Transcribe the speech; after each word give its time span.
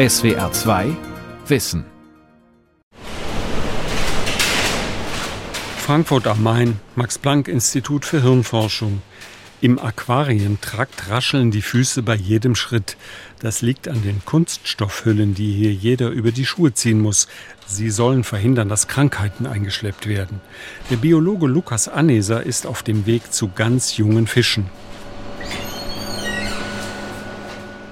SWR 0.00 0.50
2 0.50 0.96
Wissen. 1.48 1.84
Frankfurt 5.76 6.26
am 6.26 6.42
Main, 6.42 6.80
Max-Planck-Institut 6.96 8.06
für 8.06 8.22
Hirnforschung. 8.22 9.02
Im 9.60 9.78
Aquarientrakt 9.78 11.10
rascheln 11.10 11.50
die 11.50 11.60
Füße 11.60 12.02
bei 12.02 12.14
jedem 12.14 12.54
Schritt. 12.54 12.96
Das 13.40 13.60
liegt 13.60 13.88
an 13.88 14.02
den 14.02 14.24
Kunststoffhüllen, 14.24 15.34
die 15.34 15.52
hier 15.52 15.74
jeder 15.74 16.08
über 16.08 16.32
die 16.32 16.46
Schuhe 16.46 16.72
ziehen 16.72 17.02
muss. 17.02 17.28
Sie 17.66 17.90
sollen 17.90 18.24
verhindern, 18.24 18.70
dass 18.70 18.88
Krankheiten 18.88 19.44
eingeschleppt 19.44 20.06
werden. 20.06 20.40
Der 20.88 20.96
Biologe 20.96 21.46
Lukas 21.46 21.88
Anneser 21.88 22.42
ist 22.42 22.66
auf 22.66 22.82
dem 22.82 23.04
Weg 23.04 23.34
zu 23.34 23.50
ganz 23.54 23.98
jungen 23.98 24.26
Fischen. 24.26 24.64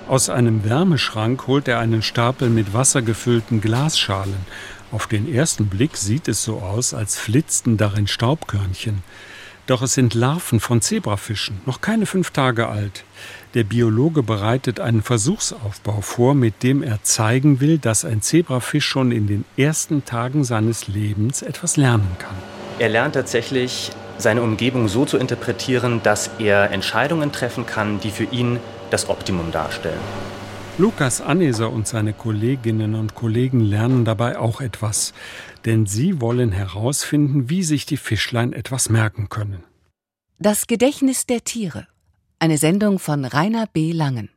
Aus 0.09 0.31
einem 0.31 0.65
Wärmeschrank 0.65 1.47
holt 1.47 1.69
er 1.69 1.81
einen 1.81 2.01
Stapel 2.01 2.49
mit 2.49 2.73
wassergefüllten 2.73 3.61
Glasschalen. 3.61 4.39
Auf 4.91 5.07
den 5.07 5.31
ersten 5.31 5.67
Blick 5.67 5.99
sieht 5.99 6.29
es 6.29 6.43
so 6.43 6.61
aus, 6.61 6.95
als 6.95 7.19
flitzten 7.19 7.77
darin 7.77 8.07
Staubkörnchen. 8.07 9.03
Doch 9.67 9.83
es 9.83 9.93
sind 9.93 10.15
Larven 10.15 10.61
von 10.61 10.81
Zebrafischen, 10.81 11.61
noch 11.67 11.83
keine 11.83 12.07
fünf 12.07 12.31
Tage 12.31 12.71
alt. 12.71 13.05
Der 13.53 13.65
Biologe 13.65 14.23
bereitet 14.23 14.81
einen 14.81 15.03
Versuchsaufbau 15.03 16.01
vor, 16.01 16.35
mit 16.35 16.63
dem 16.63 16.83
er 16.83 17.03
zeigen 17.03 17.61
will, 17.61 17.77
dass 17.77 18.07
ein 18.07 18.23
Zebrafisch 18.23 18.87
schon 18.87 19.13
in 19.13 19.27
den 19.27 19.45
ersten 19.59 20.07
Tagen 20.07 20.43
seines 20.43 20.89
Lebens 20.89 21.43
etwas 21.43 21.77
lernen 21.77 22.17
kann. 22.19 22.37
Er 22.79 22.89
lernt 22.89 23.15
tatsächlich, 23.15 23.91
seine 24.17 24.41
Umgebung 24.41 24.89
so 24.89 25.05
zu 25.05 25.19
interpretieren, 25.19 26.01
dass 26.03 26.31
er 26.39 26.71
Entscheidungen 26.71 27.31
treffen 27.31 27.67
kann, 27.67 28.01
die 28.01 28.11
für 28.11 28.25
ihn 28.25 28.59
das 28.91 29.09
Optimum 29.09 29.53
darstellen. 29.53 30.01
Lukas 30.79 31.21
Anneser 31.21 31.73
und 31.73 31.89
seine 31.89 32.13
Kolleginnen 32.13 32.95
und 32.95 33.17
Kollegen 33.17 33.61
lernen 33.61 34.05
dabei 34.05 34.39
auch 34.39 34.61
etwas, 34.61 35.13
denn 35.65 35.87
sie 35.87 36.21
wollen 36.21 36.53
herausfinden, 36.53 37.51
wie 37.51 37.65
sich 37.65 37.85
die 37.85 37.97
Fischlein 37.97 38.53
etwas 38.53 38.89
merken 38.89 39.29
können. 39.29 39.65
Das 40.39 40.69
Gedächtnis 40.69 41.27
der 41.27 41.43
Tiere. 41.43 41.89
Eine 42.39 42.59
Sendung 42.59 43.01
von 43.01 43.25
Rainer 43.25 43.67
B. 43.67 43.91
Langen. 43.91 44.31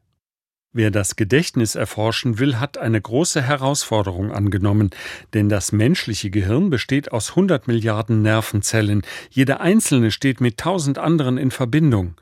Wer 0.73 0.89
das 0.89 1.15
Gedächtnis 1.15 1.75
erforschen 1.75 2.39
will, 2.39 2.57
hat 2.59 2.77
eine 2.77 2.99
große 2.99 3.41
Herausforderung 3.41 4.31
angenommen, 4.31 4.89
denn 5.33 5.49
das 5.49 5.73
menschliche 5.73 6.31
Gehirn 6.31 6.69
besteht 6.69 7.11
aus 7.11 7.31
100 7.31 7.67
Milliarden 7.67 8.21
Nervenzellen. 8.23 9.03
Jede 9.29 9.59
einzelne 9.59 10.09
steht 10.09 10.41
mit 10.41 10.57
tausend 10.57 10.97
anderen 10.97 11.37
in 11.37 11.51
Verbindung. 11.51 12.15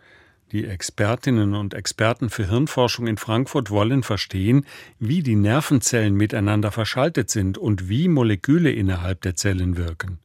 Die 0.51 0.65
Expertinnen 0.65 1.53
und 1.53 1.75
Experten 1.75 2.31
für 2.31 2.47
Hirnforschung 2.49 3.05
in 3.05 3.17
Frankfurt 3.17 3.69
wollen 3.69 4.01
verstehen, 4.01 4.65
wie 4.97 5.21
die 5.21 5.35
Nervenzellen 5.35 6.15
miteinander 6.15 6.71
verschaltet 6.71 7.29
sind 7.29 7.59
und 7.59 7.87
wie 7.87 8.07
Moleküle 8.07 8.71
innerhalb 8.71 9.21
der 9.21 9.35
Zellen 9.35 9.77
wirken. 9.77 10.17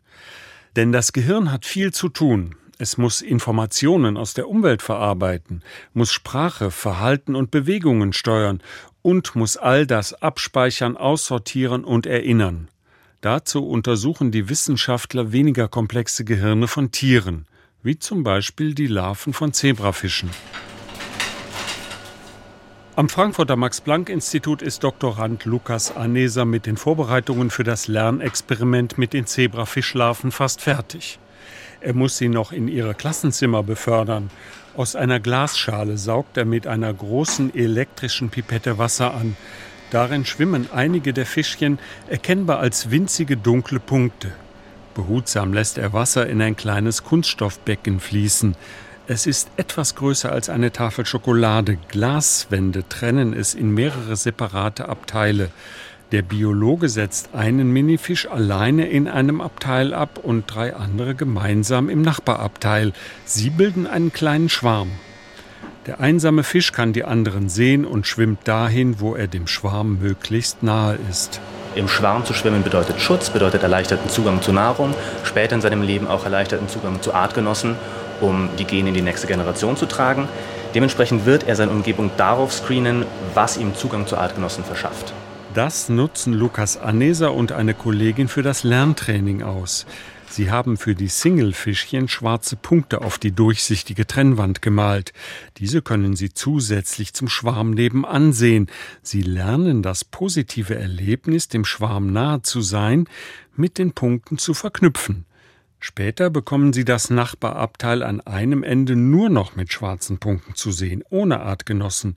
Denn 0.77 0.92
das 0.92 1.12
Gehirn 1.12 1.52
hat 1.52 1.67
viel 1.67 1.92
zu 1.92 2.08
tun. 2.08 2.55
Es 2.78 2.97
muss 2.97 3.20
Informationen 3.20 4.17
aus 4.17 4.33
der 4.33 4.48
Umwelt 4.48 4.80
verarbeiten, 4.80 5.62
muss 5.92 6.11
Sprache, 6.11 6.70
Verhalten 6.70 7.34
und 7.34 7.50
Bewegungen 7.50 8.14
steuern 8.14 8.62
und 9.02 9.36
muss 9.36 9.58
all 9.58 9.86
das 9.86 10.14
abspeichern, 10.14 10.97
aussortieren 10.97 11.84
und 11.84 12.06
erinnern. 12.06 12.69
Dazu 13.20 13.69
untersuchen 13.69 14.30
die 14.30 14.48
Wissenschaftler 14.48 15.33
weniger 15.33 15.69
komplexe 15.69 16.25
Gehirne 16.25 16.67
von 16.67 16.92
Tieren 16.92 17.47
wie 17.84 17.98
zum 17.98 18.22
Beispiel 18.22 18.74
die 18.74 18.86
Larven 18.86 19.34
von 19.34 19.52
Zebrafischen. 19.52 20.30
Am 22.96 23.10
Frankfurter 23.10 23.56
Max-Planck-Institut 23.56 24.62
ist 24.62 24.82
Doktorand 24.84 25.44
Lukas 25.44 25.94
Aneser 25.94 26.46
mit 26.46 26.64
den 26.64 26.78
Vorbereitungen 26.78 27.50
für 27.50 27.62
das 27.62 27.86
Lernexperiment 27.86 28.96
mit 28.96 29.12
den 29.12 29.27
Zebrafischlarven 29.27 30.32
fast 30.32 30.62
fertig. 30.62 31.18
Er 31.82 31.92
muss 31.92 32.17
sie 32.17 32.28
noch 32.28 32.52
in 32.52 32.68
ihre 32.68 32.95
Klassenzimmer 32.95 33.62
befördern. 33.62 34.30
Aus 34.74 34.96
einer 34.96 35.20
Glasschale 35.20 35.98
saugt 35.98 36.39
er 36.39 36.46
mit 36.46 36.66
einer 36.66 36.92
großen 36.95 37.55
elektrischen 37.55 38.30
Pipette 38.30 38.78
Wasser 38.78 39.12
an. 39.12 39.36
Darin 39.90 40.24
schwimmen 40.24 40.68
einige 40.72 41.12
der 41.12 41.27
Fischchen, 41.27 41.78
erkennbar 42.08 42.61
als 42.61 42.90
winzige 42.90 43.36
dunkle 43.36 43.78
Punkte. 43.78 44.33
Behutsam 44.94 45.52
lässt 45.52 45.78
er 45.78 45.92
Wasser 45.92 46.27
in 46.28 46.40
ein 46.40 46.56
kleines 46.56 47.05
Kunststoffbecken 47.05 48.00
fließen. 48.00 48.56
Es 49.06 49.27
ist 49.27 49.50
etwas 49.56 49.96
größer 49.96 50.32
als 50.32 50.48
eine 50.48 50.72
Tafel 50.72 51.05
Schokolade. 51.05 51.77
Glaswände 51.88 52.88
trennen 52.88 53.34
es 53.34 53.52
in 53.52 53.74
mehrere 53.74 54.16
separate 54.16 54.88
Abteile. 54.88 55.50
Der 56.12 56.22
Biologe 56.22 56.88
setzt 56.88 57.34
einen 57.34 57.72
Minifisch 57.72 58.28
alleine 58.28 58.86
in 58.88 59.08
einem 59.08 59.40
Abteil 59.40 59.92
ab 59.92 60.20
und 60.22 60.46
drei 60.46 60.74
andere 60.74 61.14
gemeinsam 61.14 61.90
im 61.90 62.02
Nachbarabteil. 62.02 62.92
Sie 63.24 63.50
bilden 63.50 63.86
einen 63.86 64.12
kleinen 64.12 64.48
Schwarm. 64.48 64.90
Der 65.86 66.00
einsame 66.00 66.44
Fisch 66.44 66.72
kann 66.72 66.92
die 66.92 67.04
anderen 67.04 67.48
sehen 67.48 67.84
und 67.84 68.06
schwimmt 68.06 68.48
dahin, 68.48 69.00
wo 69.00 69.14
er 69.14 69.27
dem 69.27 69.46
Schwarm 69.46 69.98
möglichst 69.98 70.62
nahe 70.62 70.98
ist. 71.10 71.40
Im 71.74 71.89
Schwarm 71.89 72.24
zu 72.24 72.35
schwimmen 72.35 72.62
bedeutet 72.62 73.01
Schutz, 73.01 73.30
bedeutet 73.30 73.62
erleichterten 73.62 74.08
Zugang 74.08 74.42
zu 74.42 74.52
Nahrung, 74.52 74.95
später 75.24 75.57
in 75.57 75.61
seinem 75.61 75.83
Leben 75.83 76.07
auch 76.07 76.24
erleichterten 76.24 76.68
Zugang 76.68 77.02
zu 77.02 77.12
Artgenossen, 77.12 77.77
um 78.20 78.48
die 78.58 78.64
Gene 78.64 78.90
in 78.90 78.95
die 78.95 79.02
nächste 79.02 79.27
Generation 79.27 79.77
zu 79.77 79.86
tragen. 79.86 80.29
Dementsprechend 80.74 81.27
wird 81.27 81.48
er 81.48 81.57
seine 81.57 81.73
Umgebung 81.73 82.11
darauf 82.17 82.52
screenen, 82.52 83.05
was 83.34 83.57
ihm 83.57 83.74
Zugang 83.74 84.07
zu 84.07 84.17
Artgenossen 84.17 84.64
verschafft. 84.64 85.13
Das 85.55 85.89
nutzen 85.89 86.33
Lukas 86.33 86.77
Aneser 86.77 87.33
und 87.33 87.52
eine 87.52 87.74
Kollegin 87.74 88.27
für 88.29 88.42
das 88.42 88.64
Lerntraining 88.64 89.42
aus. 89.42 89.86
Sie 90.34 90.50
haben 90.50 90.77
für 90.77 90.96
die 90.96 91.06
Singlefischchen 91.06 92.08
schwarze 92.08 92.56
Punkte 92.56 93.02
auf 93.02 93.18
die 93.20 93.30
durchsichtige 93.30 94.05
Trennwand 94.05 94.62
gemalt. 94.62 95.12
Diese 95.58 95.80
können 95.80 96.17
Sie 96.17 96.34
zusätzlich 96.34 97.14
zum 97.14 97.28
Schwarm 97.28 97.70
nebenan 97.70 98.33
sehen. 98.33 98.67
Sie 99.00 99.22
lernen 99.22 99.80
das 99.80 100.05
positive 100.05 100.74
Erlebnis, 100.74 101.46
dem 101.46 101.64
Schwarm 101.64 102.12
nahe 102.12 102.42
zu 102.42 102.62
sein, 102.62 103.06
mit 103.55 103.78
den 103.78 103.92
Punkten 103.92 104.36
zu 104.36 104.55
verknüpfen. 104.55 105.24
Später 105.78 106.30
bekommen 106.30 106.72
Sie 106.72 106.84
das 106.84 107.11
Nachbarabteil 107.11 108.02
an 108.02 108.20
einem 108.20 108.64
Ende 108.64 108.96
nur 108.96 109.28
noch 109.28 109.55
mit 109.55 109.72
schwarzen 109.72 110.18
Punkten 110.18 110.56
zu 110.56 110.72
sehen, 110.72 111.05
ohne 111.11 111.42
Artgenossen. 111.42 112.16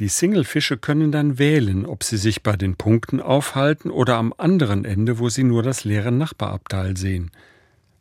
Die 0.00 0.08
Singlefische 0.08 0.78
können 0.78 1.12
dann 1.12 1.38
wählen, 1.38 1.84
ob 1.84 2.04
sie 2.04 2.16
sich 2.16 2.42
bei 2.42 2.56
den 2.56 2.76
Punkten 2.76 3.20
aufhalten 3.20 3.90
oder 3.90 4.16
am 4.16 4.32
anderen 4.38 4.86
Ende, 4.86 5.18
wo 5.18 5.28
sie 5.28 5.44
nur 5.44 5.62
das 5.62 5.84
leere 5.84 6.10
Nachbarabteil 6.10 6.96
sehen. 6.96 7.30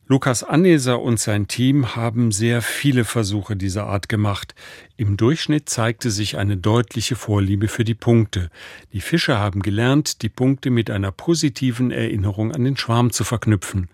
Lukas 0.08 0.46
Anneser 0.46 1.02
und 1.02 1.20
sein 1.20 1.50
Team 1.50 1.98
haben 1.98 2.32
sehr 2.32 2.62
viele 2.62 3.04
Versuche 3.04 3.58
dieser 3.58 3.88
Art 3.88 4.08
gemacht. 4.08 4.56
Im 4.96 5.18
Durchschnitt 5.18 5.68
zeigte 5.68 6.10
sich 6.10 6.38
eine 6.38 6.56
deutliche 6.56 7.18
Vorliebe 7.18 7.68
für 7.68 7.84
die 7.84 7.96
Punkte. 7.96 8.50
Die 8.94 9.02
Fische 9.02 9.38
haben 9.38 9.62
gelernt, 9.62 10.22
die 10.22 10.30
Punkte 10.30 10.70
mit 10.70 10.90
einer 10.90 11.12
positiven 11.12 11.92
Erinnerung 11.92 12.54
an 12.54 12.64
den 12.64 12.78
Schwarm 12.78 13.12
zu 13.12 13.26
verknüpfen. 13.26 13.90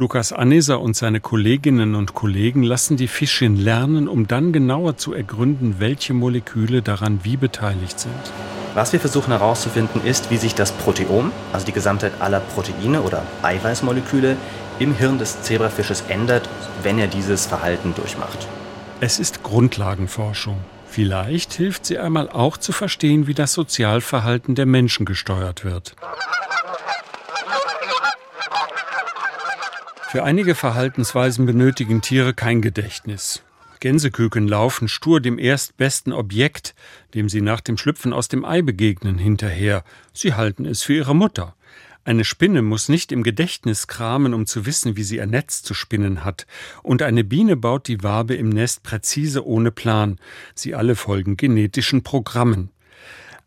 Lukas 0.00 0.32
Anneser 0.32 0.80
und 0.80 0.96
seine 0.96 1.20
Kolleginnen 1.20 1.94
und 1.94 2.14
Kollegen 2.14 2.62
lassen 2.62 2.96
die 2.96 3.06
Fischchen 3.06 3.54
lernen, 3.56 4.08
um 4.08 4.26
dann 4.26 4.50
genauer 4.50 4.96
zu 4.96 5.12
ergründen, 5.12 5.74
welche 5.78 6.14
Moleküle 6.14 6.80
daran 6.80 7.20
wie 7.22 7.36
beteiligt 7.36 8.00
sind. 8.00 8.14
Was 8.72 8.94
wir 8.94 9.00
versuchen 9.00 9.30
herauszufinden, 9.30 10.02
ist, 10.02 10.30
wie 10.30 10.38
sich 10.38 10.54
das 10.54 10.72
Proteom, 10.72 11.32
also 11.52 11.66
die 11.66 11.72
Gesamtheit 11.72 12.12
aller 12.18 12.40
Proteine 12.40 13.02
oder 13.02 13.26
Eiweißmoleküle, 13.42 14.38
im 14.78 14.94
Hirn 14.94 15.18
des 15.18 15.42
Zebrafisches 15.42 16.04
ändert, 16.08 16.48
wenn 16.82 16.98
er 16.98 17.06
dieses 17.06 17.44
Verhalten 17.44 17.94
durchmacht. 17.94 18.48
Es 19.00 19.18
ist 19.18 19.42
Grundlagenforschung. 19.42 20.56
Vielleicht 20.86 21.52
hilft 21.52 21.84
sie 21.84 21.98
einmal 21.98 22.30
auch 22.30 22.56
zu 22.56 22.72
verstehen, 22.72 23.26
wie 23.26 23.34
das 23.34 23.52
Sozialverhalten 23.52 24.54
der 24.54 24.64
Menschen 24.64 25.04
gesteuert 25.04 25.62
wird. 25.62 25.94
Für 30.10 30.24
einige 30.24 30.56
Verhaltensweisen 30.56 31.46
benötigen 31.46 32.02
Tiere 32.02 32.34
kein 32.34 32.62
Gedächtnis. 32.62 33.44
Gänseküken 33.78 34.48
laufen 34.48 34.88
stur 34.88 35.20
dem 35.20 35.38
erstbesten 35.38 36.12
Objekt, 36.12 36.74
dem 37.14 37.28
sie 37.28 37.40
nach 37.40 37.60
dem 37.60 37.76
Schlüpfen 37.76 38.12
aus 38.12 38.26
dem 38.26 38.44
Ei 38.44 38.60
begegnen, 38.60 39.18
hinterher. 39.18 39.84
Sie 40.12 40.34
halten 40.34 40.66
es 40.66 40.82
für 40.82 40.94
ihre 40.94 41.14
Mutter. 41.14 41.54
Eine 42.02 42.24
Spinne 42.24 42.60
muss 42.62 42.88
nicht 42.88 43.12
im 43.12 43.22
Gedächtnis 43.22 43.86
kramen, 43.86 44.34
um 44.34 44.46
zu 44.46 44.66
wissen, 44.66 44.96
wie 44.96 45.04
sie 45.04 45.20
ein 45.20 45.30
Netz 45.30 45.62
zu 45.62 45.74
spinnen 45.74 46.24
hat. 46.24 46.48
Und 46.82 47.02
eine 47.02 47.22
Biene 47.22 47.56
baut 47.56 47.86
die 47.86 48.02
Wabe 48.02 48.34
im 48.34 48.48
Nest 48.48 48.82
präzise 48.82 49.46
ohne 49.46 49.70
Plan. 49.70 50.18
Sie 50.56 50.74
alle 50.74 50.96
folgen 50.96 51.36
genetischen 51.36 52.02
Programmen. 52.02 52.70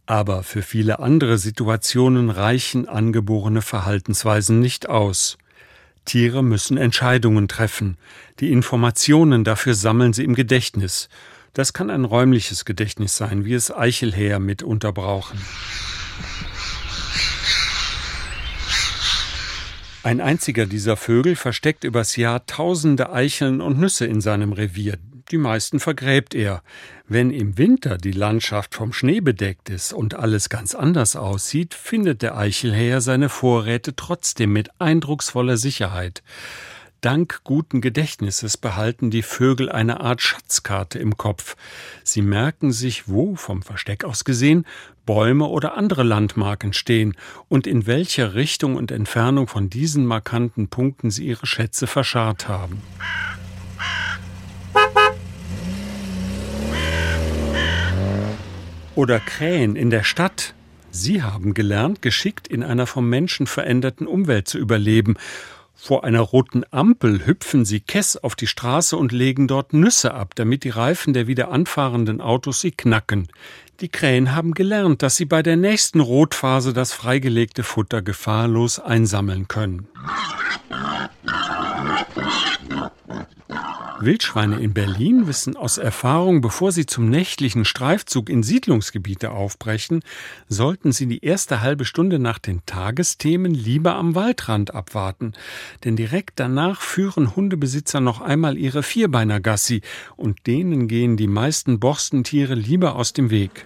Aber 0.06 0.44
für 0.44 0.62
viele 0.62 1.00
andere 1.00 1.38
Situationen 1.38 2.30
reichen 2.30 2.88
angeborene 2.88 3.62
Verhaltensweisen 3.62 4.62
nicht 4.62 4.88
aus. 4.88 5.38
Tiere 6.06 6.44
müssen 6.44 6.78
Entscheidungen 6.78 7.48
treffen. 7.48 7.98
Die 8.40 8.52
Informationen 8.52 9.44
dafür 9.44 9.74
sammeln 9.74 10.14
sie 10.14 10.24
im 10.24 10.36
Gedächtnis. 10.36 11.10
Das 11.54 11.74
kann 11.74 11.90
ein 11.90 12.06
räumliches 12.06 12.66
Gedächtnis 12.66 13.16
sein, 13.16 13.46
wie 13.46 13.54
es 13.54 13.72
Eichelhäher 13.72 14.40
mitunter 14.40 14.92
brauchen. 14.92 15.40
Ein 20.04 20.20
einziger 20.20 20.66
dieser 20.66 20.98
Vögel 20.98 21.38
versteckt 21.38 21.86
übers 21.86 22.18
Jahr 22.18 22.46
tausende 22.46 23.14
Eicheln 23.14 23.62
und 23.62 23.80
Nüsse 23.80 24.06
in 24.06 24.20
seinem 24.20 24.52
Revier. 24.52 24.98
Die 25.32 25.38
meisten 25.38 25.80
vergräbt 25.80 26.36
er. 26.36 26.62
Wenn 27.08 27.32
im 27.32 27.58
Winter 27.58 27.98
die 27.98 28.12
Landschaft 28.12 28.76
vom 28.76 28.94
Schnee 28.94 29.22
bedeckt 29.22 29.70
ist 29.70 29.94
und 29.94 30.16
alles 30.16 30.50
ganz 30.50 30.76
anders 30.76 31.16
aussieht, 31.16 31.74
findet 31.74 32.22
der 32.22 32.38
Eichelhäher 32.38 33.02
seine 33.02 33.30
Vorräte 33.30 33.96
trotzdem 33.96 34.54
mit 34.54 34.70
eindrucksvoller 34.80 35.58
Sicherheit. 35.58 36.24
Dank 37.04 37.42
guten 37.44 37.82
Gedächtnisses 37.82 38.56
behalten 38.56 39.12
die 39.12 39.24
Vögel 39.24 39.70
eine 39.70 40.00
Art 40.00 40.22
Schatzkarte 40.22 41.00
im 41.00 41.18
Kopf. 41.18 41.58
Sie 42.06 42.22
merken 42.22 42.72
sich, 42.72 43.10
wo, 43.10 43.36
vom 43.36 43.62
Versteck 43.62 44.06
aus 44.06 44.24
gesehen, 44.24 44.66
Bäume 45.06 45.48
oder 45.48 45.76
andere 45.76 46.04
Landmarken 46.04 46.72
stehen 46.72 47.18
und 47.50 47.68
in 47.68 47.88
welcher 47.88 48.36
Richtung 48.36 48.78
und 48.78 48.90
Entfernung 48.90 49.50
von 49.50 49.70
diesen 49.70 50.06
markanten 50.06 50.70
Punkten 50.70 51.12
sie 51.12 51.28
ihre 51.28 51.46
Schätze 51.46 51.88
verscharrt 51.88 52.48
haben. 52.48 52.82
Oder 58.96 59.20
Krähen 59.20 59.76
in 59.76 59.90
der 59.90 60.04
Stadt. 60.04 60.54
Sie 60.92 61.24
haben 61.24 61.54
gelernt, 61.54 62.02
geschickt 62.02 62.48
in 62.48 62.64
einer 62.64 62.86
vom 62.86 63.10
Menschen 63.10 63.48
veränderten 63.48 64.06
Umwelt 64.06 64.48
zu 64.48 64.58
überleben 64.58 65.16
vor 65.86 66.06
einer 66.06 66.22
roten 66.22 66.64
Ampel 66.72 67.26
hüpfen 67.26 67.66
sie 67.66 67.82
kess 67.82 68.16
auf 68.16 68.38
die 68.38 68.48
Straße 68.48 68.96
und 68.96 69.12
legen 69.12 69.50
dort 69.50 69.74
Nüsse 69.74 70.14
ab, 70.14 70.32
damit 70.36 70.64
die 70.64 70.70
Reifen 70.70 71.14
der 71.14 71.28
wieder 71.28 71.52
anfahrenden 71.52 72.22
Autos 72.22 72.62
sie 72.62 72.72
knacken. 72.72 73.28
Die 73.82 73.90
Krähen 73.90 74.34
haben 74.34 74.54
gelernt, 74.54 75.02
dass 75.02 75.18
sie 75.18 75.26
bei 75.26 75.44
der 75.44 75.58
nächsten 75.58 76.00
Rotphase 76.00 76.72
das 76.72 76.94
freigelegte 76.94 77.64
Futter 77.64 78.02
gefahrlos 78.02 78.80
einsammeln 78.80 79.50
können. 79.50 79.90
Wildschweine 84.06 84.60
in 84.60 84.74
Berlin 84.74 85.28
wissen 85.28 85.56
aus 85.56 85.78
Erfahrung, 85.78 86.42
bevor 86.42 86.72
sie 86.72 86.86
zum 86.86 87.10
nächtlichen 87.10 87.66
Streifzug 87.66 88.30
in 88.30 88.44
Siedlungsgebiete 88.44 89.32
aufbrechen, 89.32 90.02
sollten 90.48 90.92
sie 90.92 91.08
die 91.08 91.24
erste 91.24 91.62
halbe 91.62 91.86
Stunde 91.86 92.20
nach 92.20 92.40
den 92.40 92.66
Tagesthemen 92.66 93.54
lieber 93.54 93.96
am 93.96 94.16
Waldrand 94.16 94.74
abwarten. 94.74 95.34
Denn 95.84 95.96
direkt 95.96 96.40
danach 96.40 96.82
führen 96.82 97.36
Hundebesitzer 97.36 98.00
noch 98.00 98.22
einmal 98.22 98.58
ihre 98.58 98.84
Vierbeinergassi 98.84 99.82
und 100.16 100.48
denen 100.48 100.88
gehen 100.88 101.18
die 101.18 101.28
meisten 101.28 101.80
Borstentiere 101.80 102.56
lieber 102.56 102.96
aus 102.96 103.14
dem 103.14 103.30
Weg. 103.30 103.66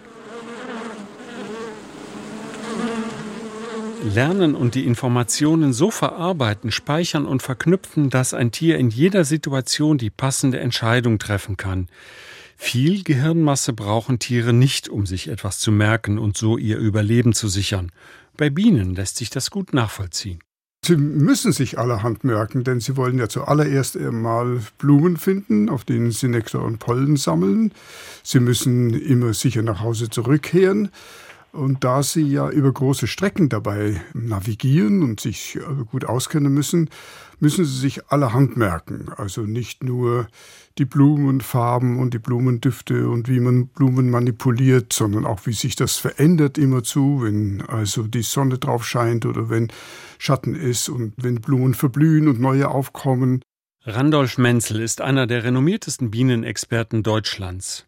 Lernen 4.04 4.56
und 4.56 4.76
die 4.76 4.86
Informationen 4.86 5.74
so 5.74 5.92
verarbeiten, 5.92 6.72
speichern 6.72 7.26
und 7.26 7.42
verknüpfen, 7.42 8.10
dass 8.10 8.34
ein 8.34 8.52
Tier 8.52 8.78
in 8.78 8.90
jeder 8.90 9.26
Situation 9.26 9.98
die 9.98 10.10
passende 10.10 10.60
Entscheidung 10.60 11.20
treffen 11.20 11.58
kann. 11.58 11.88
Viel 12.58 13.04
Gehirnmasse 13.04 13.74
brauchen 13.74 14.20
Tiere 14.20 14.54
nicht, 14.54 14.90
um 14.90 15.06
sich 15.06 15.28
etwas 15.28 15.60
zu 15.60 15.72
merken 15.72 16.18
und 16.18 16.38
so 16.38 16.58
ihr 16.58 16.78
Überleben 16.78 17.34
zu 17.34 17.48
sichern. 17.48 17.92
Bei 18.36 18.50
Bienen 18.50 18.96
lässt 18.96 19.18
sich 19.18 19.30
das 19.30 19.52
gut 19.52 19.74
nachvollziehen. 19.74 20.40
Sie 20.84 20.96
müssen 20.96 21.52
sich 21.52 21.78
allerhand 21.78 22.24
merken, 22.24 22.64
denn 22.64 22.80
Sie 22.80 22.96
wollen 22.96 23.20
ja 23.20 23.28
zuallererst 23.28 23.98
einmal 23.98 24.62
Blumen 24.78 25.18
finden, 25.18 25.70
auf 25.70 25.84
denen 25.84 26.12
Sie 26.12 26.30
Nektar 26.30 26.64
und 26.64 26.80
Pollen 26.80 27.18
sammeln. 27.18 27.74
Sie 28.24 28.40
müssen 28.40 28.94
immer 28.94 29.34
sicher 29.34 29.64
nach 29.64 29.82
Hause 29.82 30.10
zurückkehren. 30.10 30.90
Und 31.57 31.83
da 31.83 32.04
sie 32.04 32.21
ja 32.21 32.51
über 32.51 32.71
große 32.71 33.07
Strecken 33.07 33.50
dabei 33.50 34.00
navigieren 34.13 35.01
und 35.01 35.19
sich 35.19 35.56
äh, 35.56 35.83
gut 35.89 36.06
auskennen 36.06 36.54
müssen, 36.54 36.92
müssen 37.39 37.65
sie 37.65 37.80
sich 37.80 38.12
allerhand 38.12 38.57
merken. 38.57 39.07
Also 39.18 39.42
nicht 39.42 39.83
nur 39.83 40.27
die 40.77 40.86
Blumenfarben 40.86 41.98
und 41.98 42.13
die 42.13 42.19
Blumendüfte 42.19 43.09
und 43.09 43.27
wie 43.27 43.39
man 43.39 43.69
Blumen 43.69 44.12
manipuliert, 44.12 44.94
sondern 44.94 45.25
auch 45.25 45.48
wie 45.48 45.54
sich 45.54 45.75
das 45.75 45.95
verändert 45.95 46.59
immerzu, 46.59 47.24
wenn 47.24 47.63
also 47.63 48.03
die 48.03 48.21
Sonne 48.21 48.60
drauf 48.60 48.86
scheint 48.86 49.25
oder 49.25 49.50
wenn 49.50 49.71
Schatten 50.19 50.53
ist 50.53 50.89
und 50.89 51.13
wenn 51.18 51.42
Blumen 51.42 51.74
verblühen 51.74 52.27
und 52.27 52.39
neue 52.39 52.68
aufkommen. 52.68 53.42
Randolph 53.83 54.38
Menzel 54.38 54.80
ist 54.80 55.01
einer 55.01 55.25
der 55.25 55.44
renommiertesten 55.44 56.12
Bienenexperten 56.12 57.01
Deutschlands. 57.01 57.88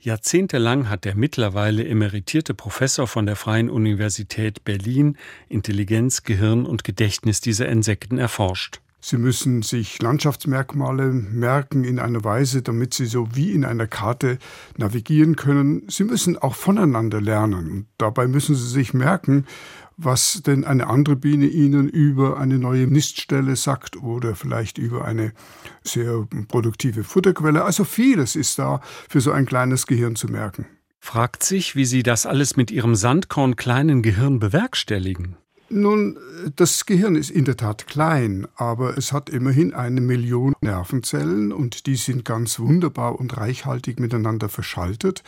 Jahrzehntelang 0.00 0.88
hat 0.88 1.04
der 1.04 1.14
mittlerweile 1.14 1.86
emeritierte 1.86 2.54
Professor 2.54 3.06
von 3.06 3.26
der 3.26 3.36
Freien 3.36 3.70
Universität 3.70 4.64
Berlin 4.64 5.16
Intelligenz, 5.48 6.22
Gehirn 6.22 6.66
und 6.66 6.84
Gedächtnis 6.84 7.40
dieser 7.40 7.68
Insekten 7.68 8.18
erforscht. 8.18 8.80
Sie 9.06 9.18
müssen 9.18 9.60
sich 9.60 10.00
Landschaftsmerkmale 10.00 11.08
merken 11.12 11.84
in 11.84 11.98
einer 11.98 12.24
Weise, 12.24 12.62
damit 12.62 12.94
Sie 12.94 13.04
so 13.04 13.28
wie 13.34 13.52
in 13.52 13.66
einer 13.66 13.86
Karte 13.86 14.38
navigieren 14.78 15.36
können. 15.36 15.82
Sie 15.88 16.04
müssen 16.04 16.38
auch 16.38 16.54
voneinander 16.54 17.20
lernen. 17.20 17.86
Dabei 17.98 18.26
müssen 18.26 18.54
Sie 18.54 18.66
sich 18.66 18.94
merken, 18.94 19.44
was 19.96 20.42
denn 20.44 20.64
eine 20.64 20.88
andere 20.88 21.16
Biene 21.16 21.46
Ihnen 21.46 21.88
über 21.88 22.38
eine 22.38 22.58
neue 22.58 22.86
Niststelle 22.86 23.56
sagt 23.56 23.96
oder 23.96 24.34
vielleicht 24.34 24.78
über 24.78 25.04
eine 25.04 25.32
sehr 25.82 26.26
produktive 26.48 27.04
Futterquelle. 27.04 27.64
Also 27.64 27.84
vieles 27.84 28.36
ist 28.36 28.58
da 28.58 28.80
für 29.08 29.20
so 29.20 29.32
ein 29.32 29.46
kleines 29.46 29.86
Gehirn 29.86 30.16
zu 30.16 30.28
merken. 30.28 30.66
Fragt 31.00 31.42
sich, 31.42 31.76
wie 31.76 31.84
Sie 31.84 32.02
das 32.02 32.24
alles 32.24 32.56
mit 32.56 32.70
Ihrem 32.70 32.94
Sandkorn 32.94 33.56
kleinen 33.56 34.02
Gehirn 34.02 34.40
bewerkstelligen. 34.40 35.36
Nun, 35.70 36.18
das 36.56 36.86
Gehirn 36.86 37.16
ist 37.16 37.30
in 37.30 37.44
der 37.44 37.56
Tat 37.56 37.86
klein, 37.86 38.46
aber 38.54 38.96
es 38.96 39.12
hat 39.12 39.28
immerhin 39.28 39.74
eine 39.74 40.00
Million 40.00 40.54
Nervenzellen 40.60 41.52
und 41.52 41.86
die 41.86 41.96
sind 41.96 42.24
ganz 42.24 42.60
wunderbar 42.60 43.18
und 43.18 43.36
reichhaltig 43.36 43.98
miteinander 43.98 44.48
verschaltet. 44.48 45.22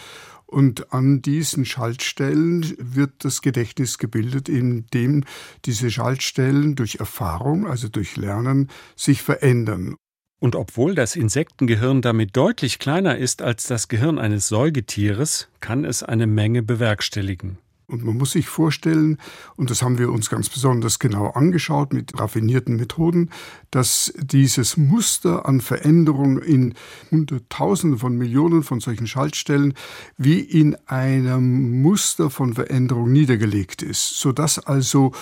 Und 0.46 0.93
an 0.93 1.22
diesen 1.22 1.64
Schaltstellen 1.64 2.75
wird 2.78 3.25
das 3.25 3.43
Gedächtnis 3.43 3.98
gebildet, 3.98 4.48
indem 4.48 5.25
diese 5.64 5.90
Schaltstellen 5.90 6.76
durch 6.76 6.96
Erfahrung, 6.96 7.66
also 7.66 7.88
durch 7.88 8.16
Lernen, 8.16 8.70
sich 8.94 9.22
verändern. 9.22 9.96
Und 10.38 10.54
obwohl 10.54 10.94
das 10.94 11.16
Insektengehirn 11.16 12.02
damit 12.02 12.37
deutlich 12.37 12.78
kleiner 12.78 13.16
ist 13.16 13.43
als 13.43 13.64
das 13.64 13.88
Gehirn 13.88 14.19
eines 14.19 14.48
Säugetieres, 14.48 15.48
kann 15.60 15.84
es 15.84 16.02
eine 16.02 16.26
Menge 16.26 16.62
bewerkstelligen. 16.62 17.58
Und 17.88 18.04
man 18.04 18.16
muss 18.16 18.32
sich 18.32 18.48
vorstellen, 18.48 19.18
und 19.54 19.70
das 19.70 19.82
haben 19.82 19.99
wir 19.99 20.11
uns 20.11 20.28
ganz 20.28 20.49
besonders 20.49 20.99
genau 20.99 21.28
angeschaut 21.28 21.92
mit 21.92 22.18
raffinierten 22.18 22.76
Methoden, 22.76 23.30
dass 23.70 24.12
dieses 24.18 24.76
Muster 24.76 25.46
an 25.46 25.61
Veränderung 25.61 26.38
in 26.38 26.75
Hunderttausenden 27.12 28.00
von 28.00 28.16
Millionen 28.16 28.64
von 28.64 28.80
solchen 28.80 29.06
Schaltstellen 29.06 29.75
wie 30.16 30.40
in 30.40 30.76
einem 30.87 31.80
Muster 31.82 32.28
von 32.28 32.54
Veränderung 32.54 33.12
niedergelegt 33.12 33.82
ist, 33.82 34.18
sodass 34.18 34.58
also 34.58 35.12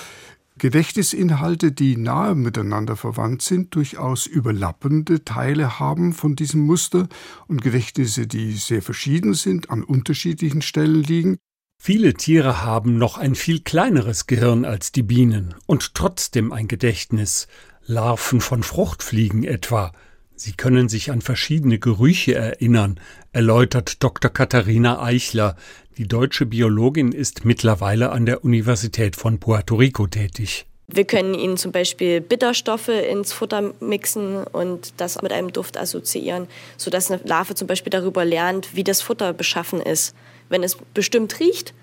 Gedächtnisinhalte, 0.56 1.72
die 1.72 1.96
nahe 1.96 2.34
miteinander 2.34 2.96
verwandt 2.96 3.42
sind, 3.42 3.74
durchaus 3.74 4.26
überlappende 4.26 5.24
Teile 5.24 5.80
haben 5.80 6.12
von 6.12 6.36
diesem 6.36 6.60
Muster 6.60 7.08
und 7.48 7.60
Gedächtnisse, 7.60 8.28
die 8.28 8.52
sehr 8.52 8.80
verschieden 8.80 9.34
sind, 9.34 9.70
an 9.70 9.82
unterschiedlichen 9.82 10.62
Stellen 10.62 11.02
liegen. 11.02 11.38
Viele 11.86 12.14
Tiere 12.14 12.62
haben 12.62 12.96
noch 12.96 13.18
ein 13.18 13.34
viel 13.34 13.60
kleineres 13.60 14.26
Gehirn 14.26 14.64
als 14.64 14.90
die 14.90 15.02
Bienen 15.02 15.54
und 15.66 15.94
trotzdem 15.94 16.50
ein 16.50 16.66
Gedächtnis. 16.66 17.46
Larven 17.84 18.40
von 18.40 18.62
Fruchtfliegen 18.62 19.44
etwa. 19.44 19.92
Sie 20.34 20.52
können 20.52 20.88
sich 20.88 21.10
an 21.10 21.20
verschiedene 21.20 21.78
Gerüche 21.78 22.36
erinnern, 22.36 22.98
erläutert 23.32 24.02
Dr. 24.02 24.30
Katharina 24.30 25.02
Eichler. 25.02 25.56
Die 25.98 26.08
deutsche 26.08 26.46
Biologin 26.46 27.12
ist 27.12 27.44
mittlerweile 27.44 28.12
an 28.12 28.24
der 28.24 28.44
Universität 28.44 29.14
von 29.14 29.38
Puerto 29.38 29.74
Rico 29.74 30.06
tätig. 30.06 30.64
Wir 30.86 31.04
können 31.04 31.34
ihnen 31.34 31.58
zum 31.58 31.70
Beispiel 31.70 32.22
Bitterstoffe 32.22 32.88
ins 32.88 33.34
Futter 33.34 33.74
mixen 33.80 34.42
und 34.44 34.94
das 34.96 35.20
mit 35.20 35.32
einem 35.32 35.52
Duft 35.52 35.76
assoziieren, 35.76 36.46
sodass 36.78 37.10
eine 37.10 37.20
Larve 37.24 37.54
zum 37.54 37.68
Beispiel 37.68 37.90
darüber 37.90 38.24
lernt, 38.24 38.74
wie 38.74 38.84
das 38.84 39.02
Futter 39.02 39.34
beschaffen 39.34 39.82
ist 39.82 40.14
wenn 40.48 40.62
es 40.62 40.76
bestimmt 40.94 41.40
riecht, 41.40 41.74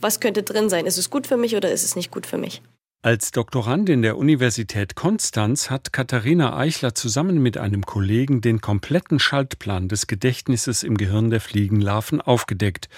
was 0.00 0.20
könnte 0.20 0.42
drin 0.42 0.68
sein? 0.68 0.86
Ist 0.86 0.98
es 0.98 1.10
gut 1.10 1.26
für 1.26 1.36
mich 1.36 1.56
oder 1.56 1.70
ist 1.70 1.84
es 1.84 1.96
nicht 1.96 2.10
gut 2.10 2.26
für 2.26 2.38
mich? 2.38 2.62
Als 3.02 3.30
Doktorandin 3.30 4.02
der 4.02 4.18
Universität 4.18 4.94
Konstanz 4.94 5.70
hat 5.70 5.90
Katharina 5.90 6.56
Eichler 6.58 6.94
zusammen 6.94 7.42
mit 7.42 7.56
einem 7.56 7.86
Kollegen 7.86 8.42
den 8.42 8.60
kompletten 8.60 9.18
Schaltplan 9.18 9.88
des 9.88 10.06
Gedächtnisses 10.06 10.82
im 10.82 10.98
Gehirn 10.98 11.30
der 11.30 11.40
Fliegenlarven 11.40 12.20
aufgedeckt. 12.20 12.90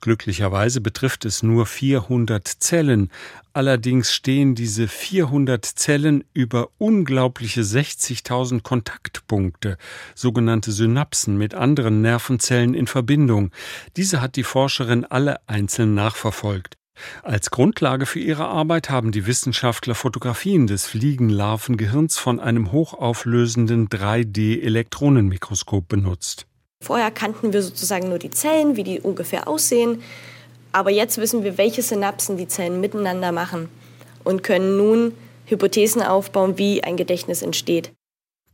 Glücklicherweise 0.00 0.80
betrifft 0.80 1.24
es 1.24 1.42
nur 1.42 1.66
400 1.66 2.46
Zellen. 2.46 3.10
Allerdings 3.52 4.12
stehen 4.12 4.54
diese 4.54 4.88
400 4.88 5.64
Zellen 5.64 6.24
über 6.32 6.68
unglaubliche 6.78 7.62
60.000 7.62 8.62
Kontaktpunkte, 8.62 9.76
sogenannte 10.14 10.72
Synapsen 10.72 11.36
mit 11.36 11.54
anderen 11.54 12.00
Nervenzellen 12.00 12.74
in 12.74 12.86
Verbindung. 12.86 13.50
Diese 13.96 14.22
hat 14.22 14.36
die 14.36 14.44
Forscherin 14.44 15.04
alle 15.04 15.46
einzeln 15.48 15.94
nachverfolgt. 15.94 16.76
Als 17.22 17.50
Grundlage 17.50 18.06
für 18.06 18.20
ihre 18.20 18.46
Arbeit 18.46 18.90
haben 18.90 19.12
die 19.12 19.26
Wissenschaftler 19.26 19.94
Fotografien 19.94 20.66
des 20.66 20.86
Fliegenlarvengehirns 20.86 22.18
von 22.18 22.40
einem 22.40 22.72
hochauflösenden 22.72 23.88
3D-Elektronenmikroskop 23.88 25.88
benutzt. 25.88 26.46
Vorher 26.82 27.10
kannten 27.10 27.52
wir 27.52 27.62
sozusagen 27.62 28.08
nur 28.08 28.18
die 28.18 28.30
Zellen, 28.30 28.76
wie 28.76 28.84
die 28.84 29.00
ungefähr 29.00 29.48
aussehen. 29.48 30.02
Aber 30.72 30.90
jetzt 30.90 31.18
wissen 31.18 31.44
wir, 31.44 31.58
welche 31.58 31.82
Synapsen 31.82 32.36
die 32.36 32.48
Zellen 32.48 32.80
miteinander 32.80 33.32
machen 33.32 33.68
und 34.24 34.42
können 34.42 34.76
nun 34.76 35.12
Hypothesen 35.46 36.02
aufbauen, 36.02 36.58
wie 36.58 36.82
ein 36.82 36.96
Gedächtnis 36.96 37.42
entsteht. 37.42 37.92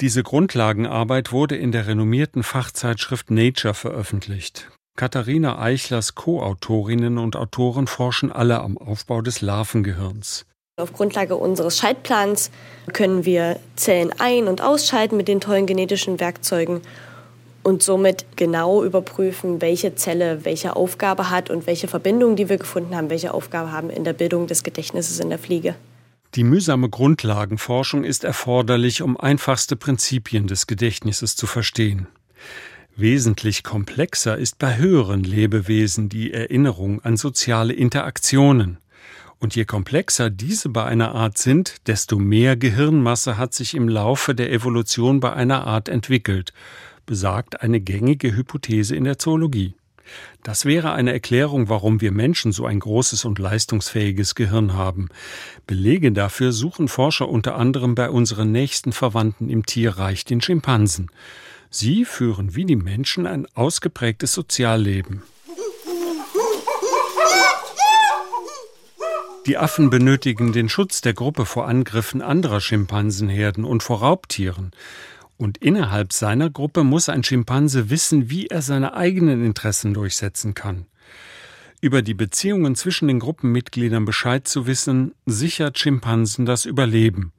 Diese 0.00 0.22
Grundlagenarbeit 0.22 1.32
wurde 1.32 1.56
in 1.56 1.72
der 1.72 1.86
renommierten 1.86 2.42
Fachzeitschrift 2.42 3.30
Nature 3.30 3.74
veröffentlicht. 3.74 4.70
Katharina 4.96 5.58
Eichlers 5.58 6.14
Co-Autorinnen 6.14 7.18
und 7.18 7.36
Autoren 7.36 7.86
forschen 7.86 8.32
alle 8.32 8.60
am 8.60 8.78
Aufbau 8.78 9.20
des 9.20 9.42
Larvengehirns. 9.42 10.46
Auf 10.78 10.92
Grundlage 10.92 11.36
unseres 11.36 11.78
Schaltplans 11.78 12.50
können 12.92 13.24
wir 13.24 13.58
Zellen 13.76 14.12
ein- 14.18 14.48
und 14.48 14.60
ausschalten 14.60 15.16
mit 15.16 15.28
den 15.28 15.40
tollen 15.40 15.66
genetischen 15.66 16.20
Werkzeugen 16.20 16.82
und 17.66 17.82
somit 17.82 18.26
genau 18.36 18.84
überprüfen, 18.84 19.60
welche 19.60 19.96
Zelle 19.96 20.44
welche 20.44 20.76
Aufgabe 20.76 21.30
hat 21.30 21.50
und 21.50 21.66
welche 21.66 21.88
Verbindungen, 21.88 22.36
die 22.36 22.48
wir 22.48 22.58
gefunden 22.58 22.94
haben, 22.94 23.10
welche 23.10 23.34
Aufgabe 23.34 23.72
haben 23.72 23.90
in 23.90 24.04
der 24.04 24.12
Bildung 24.12 24.46
des 24.46 24.62
Gedächtnisses 24.62 25.18
in 25.18 25.30
der 25.30 25.40
Fliege. 25.40 25.74
Die 26.36 26.44
mühsame 26.44 26.88
Grundlagenforschung 26.88 28.04
ist 28.04 28.22
erforderlich, 28.22 29.02
um 29.02 29.16
einfachste 29.18 29.74
Prinzipien 29.74 30.46
des 30.46 30.68
Gedächtnisses 30.68 31.34
zu 31.34 31.48
verstehen. 31.48 32.06
Wesentlich 32.94 33.64
komplexer 33.64 34.38
ist 34.38 34.60
bei 34.60 34.76
höheren 34.76 35.24
Lebewesen 35.24 36.08
die 36.08 36.32
Erinnerung 36.32 37.02
an 37.02 37.16
soziale 37.16 37.72
Interaktionen. 37.72 38.78
Und 39.40 39.56
je 39.56 39.64
komplexer 39.64 40.30
diese 40.30 40.68
bei 40.68 40.84
einer 40.84 41.16
Art 41.16 41.36
sind, 41.36 41.74
desto 41.88 42.16
mehr 42.16 42.56
Gehirnmasse 42.56 43.36
hat 43.36 43.54
sich 43.54 43.74
im 43.74 43.88
Laufe 43.88 44.36
der 44.36 44.52
Evolution 44.52 45.18
bei 45.18 45.32
einer 45.32 45.66
Art 45.66 45.88
entwickelt, 45.88 46.52
besagt 47.06 47.62
eine 47.62 47.80
gängige 47.80 48.36
Hypothese 48.36 48.94
in 48.94 49.04
der 49.04 49.18
Zoologie. 49.18 49.74
Das 50.42 50.64
wäre 50.64 50.92
eine 50.92 51.12
Erklärung, 51.12 51.68
warum 51.68 52.00
wir 52.00 52.12
Menschen 52.12 52.52
so 52.52 52.66
ein 52.66 52.78
großes 52.78 53.24
und 53.24 53.38
leistungsfähiges 53.38 54.34
Gehirn 54.34 54.74
haben. 54.74 55.08
Belege 55.66 56.12
dafür 56.12 56.52
suchen 56.52 56.88
Forscher 56.88 57.28
unter 57.28 57.56
anderem 57.56 57.94
bei 57.94 58.10
unseren 58.10 58.52
nächsten 58.52 58.92
Verwandten 58.92 59.48
im 59.48 59.66
Tierreich, 59.66 60.24
den 60.24 60.40
Schimpansen. 60.40 61.10
Sie 61.70 62.04
führen 62.04 62.54
wie 62.54 62.64
die 62.64 62.76
Menschen 62.76 63.26
ein 63.26 63.46
ausgeprägtes 63.54 64.32
Sozialleben. 64.32 65.22
Die 69.46 69.58
Affen 69.58 69.90
benötigen 69.90 70.52
den 70.52 70.68
Schutz 70.68 71.02
der 71.02 71.14
Gruppe 71.14 71.46
vor 71.46 71.68
Angriffen 71.68 72.20
anderer 72.20 72.60
Schimpansenherden 72.60 73.64
und 73.64 73.84
vor 73.84 74.00
Raubtieren. 74.00 74.72
Und 75.36 75.58
innerhalb 75.58 76.12
seiner 76.12 76.48
Gruppe 76.50 76.82
muss 76.82 77.08
ein 77.08 77.22
Schimpanse 77.22 77.90
wissen, 77.90 78.30
wie 78.30 78.46
er 78.46 78.62
seine 78.62 78.94
eigenen 78.94 79.44
Interessen 79.44 79.92
durchsetzen 79.92 80.54
kann. 80.54 80.86
Über 81.80 82.00
die 82.00 82.14
Beziehungen 82.14 82.74
zwischen 82.74 83.06
den 83.08 83.18
Gruppenmitgliedern 83.18 84.06
Bescheid 84.06 84.48
zu 84.48 84.66
wissen, 84.66 85.14
sichert 85.26 85.78
Schimpansen 85.78 86.46
das 86.46 86.64
Überleben. 86.64 87.32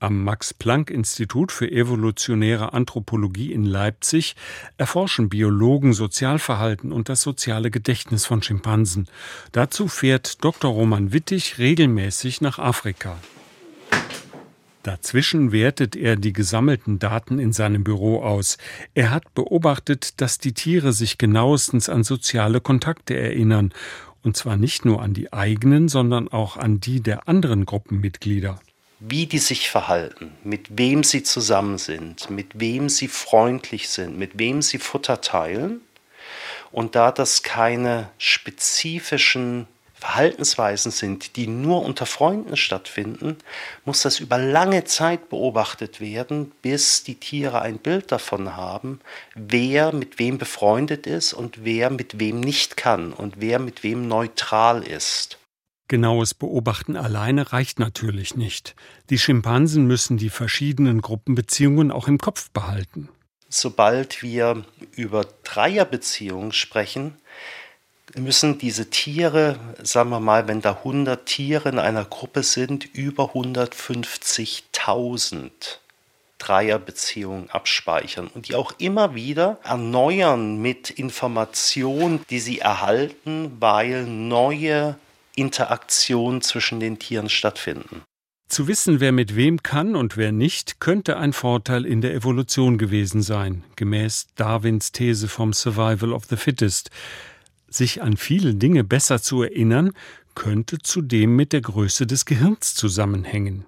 Am 0.00 0.24
Max-Planck-Institut 0.24 1.52
für 1.52 1.70
evolutionäre 1.70 2.72
Anthropologie 2.72 3.52
in 3.52 3.64
Leipzig 3.64 4.34
erforschen 4.78 5.28
Biologen 5.28 5.92
Sozialverhalten 5.92 6.90
und 6.90 7.10
das 7.10 7.20
soziale 7.20 7.70
Gedächtnis 7.70 8.24
von 8.24 8.42
Schimpansen. 8.42 9.08
Dazu 9.52 9.88
fährt 9.88 10.42
Dr. 10.42 10.72
Roman 10.72 11.12
Wittig 11.12 11.58
regelmäßig 11.58 12.40
nach 12.40 12.58
Afrika. 12.58 13.18
Dazwischen 14.82 15.52
wertet 15.52 15.94
er 15.94 16.16
die 16.16 16.32
gesammelten 16.32 16.98
Daten 16.98 17.38
in 17.38 17.52
seinem 17.52 17.84
Büro 17.84 18.22
aus. 18.22 18.56
Er 18.94 19.10
hat 19.10 19.34
beobachtet, 19.34 20.20
dass 20.22 20.38
die 20.38 20.54
Tiere 20.54 20.94
sich 20.94 21.18
genauestens 21.18 21.90
an 21.90 22.02
soziale 22.02 22.60
Kontakte 22.62 23.14
erinnern, 23.14 23.74
und 24.22 24.36
zwar 24.36 24.56
nicht 24.56 24.84
nur 24.84 25.02
an 25.02 25.12
die 25.12 25.32
eigenen, 25.32 25.88
sondern 25.88 26.28
auch 26.28 26.56
an 26.56 26.80
die 26.80 27.02
der 27.02 27.28
anderen 27.28 27.66
Gruppenmitglieder. 27.66 28.60
Wie 29.00 29.26
die 29.26 29.38
sich 29.38 29.70
verhalten, 29.70 30.32
mit 30.44 30.78
wem 30.78 31.04
sie 31.04 31.22
zusammen 31.22 31.78
sind, 31.78 32.28
mit 32.30 32.60
wem 32.60 32.88
sie 32.88 33.08
freundlich 33.08 33.88
sind, 33.88 34.18
mit 34.18 34.38
wem 34.38 34.60
sie 34.60 34.78
Futter 34.78 35.20
teilen. 35.20 35.80
Und 36.70 36.94
da 36.94 37.10
das 37.10 37.42
keine 37.42 38.10
spezifischen 38.18 39.66
Verhaltensweisen 40.00 40.90
sind, 40.90 41.36
die 41.36 41.46
nur 41.46 41.82
unter 41.82 42.06
Freunden 42.06 42.56
stattfinden, 42.56 43.36
muss 43.84 44.00
das 44.00 44.18
über 44.18 44.38
lange 44.38 44.84
Zeit 44.84 45.28
beobachtet 45.28 46.00
werden, 46.00 46.52
bis 46.62 47.04
die 47.04 47.16
Tiere 47.16 47.60
ein 47.60 47.78
Bild 47.78 48.10
davon 48.10 48.56
haben, 48.56 49.00
wer 49.34 49.92
mit 49.92 50.18
wem 50.18 50.38
befreundet 50.38 51.06
ist 51.06 51.34
und 51.34 51.64
wer 51.64 51.90
mit 51.90 52.18
wem 52.18 52.40
nicht 52.40 52.78
kann 52.78 53.12
und 53.12 53.34
wer 53.40 53.58
mit 53.58 53.82
wem 53.82 54.08
neutral 54.08 54.82
ist. 54.82 55.38
Genaues 55.86 56.32
Beobachten 56.32 56.96
alleine 56.96 57.52
reicht 57.52 57.78
natürlich 57.78 58.36
nicht. 58.36 58.76
Die 59.10 59.18
Schimpansen 59.18 59.86
müssen 59.86 60.16
die 60.16 60.30
verschiedenen 60.30 61.02
Gruppenbeziehungen 61.02 61.90
auch 61.90 62.08
im 62.08 62.16
Kopf 62.16 62.50
behalten. 62.52 63.10
Sobald 63.48 64.22
wir 64.22 64.64
über 64.94 65.26
Dreierbeziehungen 65.42 66.52
sprechen, 66.52 67.16
müssen 68.16 68.58
diese 68.58 68.90
Tiere, 68.90 69.58
sagen 69.82 70.10
wir 70.10 70.20
mal, 70.20 70.48
wenn 70.48 70.60
da 70.60 70.78
100 70.78 71.24
Tiere 71.26 71.68
in 71.68 71.78
einer 71.78 72.04
Gruppe 72.04 72.42
sind, 72.42 72.84
über 72.94 73.34
150.000 73.34 75.50
Dreierbeziehungen 76.38 77.50
abspeichern 77.50 78.28
und 78.34 78.48
die 78.48 78.54
auch 78.54 78.72
immer 78.78 79.14
wieder 79.14 79.58
erneuern 79.62 80.60
mit 80.60 80.90
Informationen, 80.90 82.24
die 82.30 82.40
sie 82.40 82.58
erhalten, 82.58 83.56
weil 83.60 84.06
neue 84.06 84.96
Interaktionen 85.36 86.40
zwischen 86.40 86.80
den 86.80 86.98
Tieren 86.98 87.28
stattfinden. 87.28 88.02
Zu 88.48 88.66
wissen, 88.66 88.98
wer 88.98 89.12
mit 89.12 89.36
wem 89.36 89.62
kann 89.62 89.94
und 89.94 90.16
wer 90.16 90.32
nicht, 90.32 90.80
könnte 90.80 91.18
ein 91.18 91.32
Vorteil 91.32 91.86
in 91.86 92.00
der 92.00 92.14
Evolution 92.14 92.78
gewesen 92.78 93.22
sein, 93.22 93.62
gemäß 93.76 94.26
Darwins 94.34 94.90
These 94.90 95.28
vom 95.28 95.52
Survival 95.52 96.12
of 96.12 96.24
the 96.24 96.36
Fittest. 96.36 96.90
Sich 97.70 98.02
an 98.02 98.16
viele 98.16 98.54
Dinge 98.54 98.84
besser 98.84 99.22
zu 99.22 99.42
erinnern, 99.42 99.92
könnte 100.34 100.78
zudem 100.78 101.36
mit 101.36 101.52
der 101.52 101.60
Größe 101.60 102.06
des 102.06 102.24
Gehirns 102.24 102.74
zusammenhängen. 102.74 103.66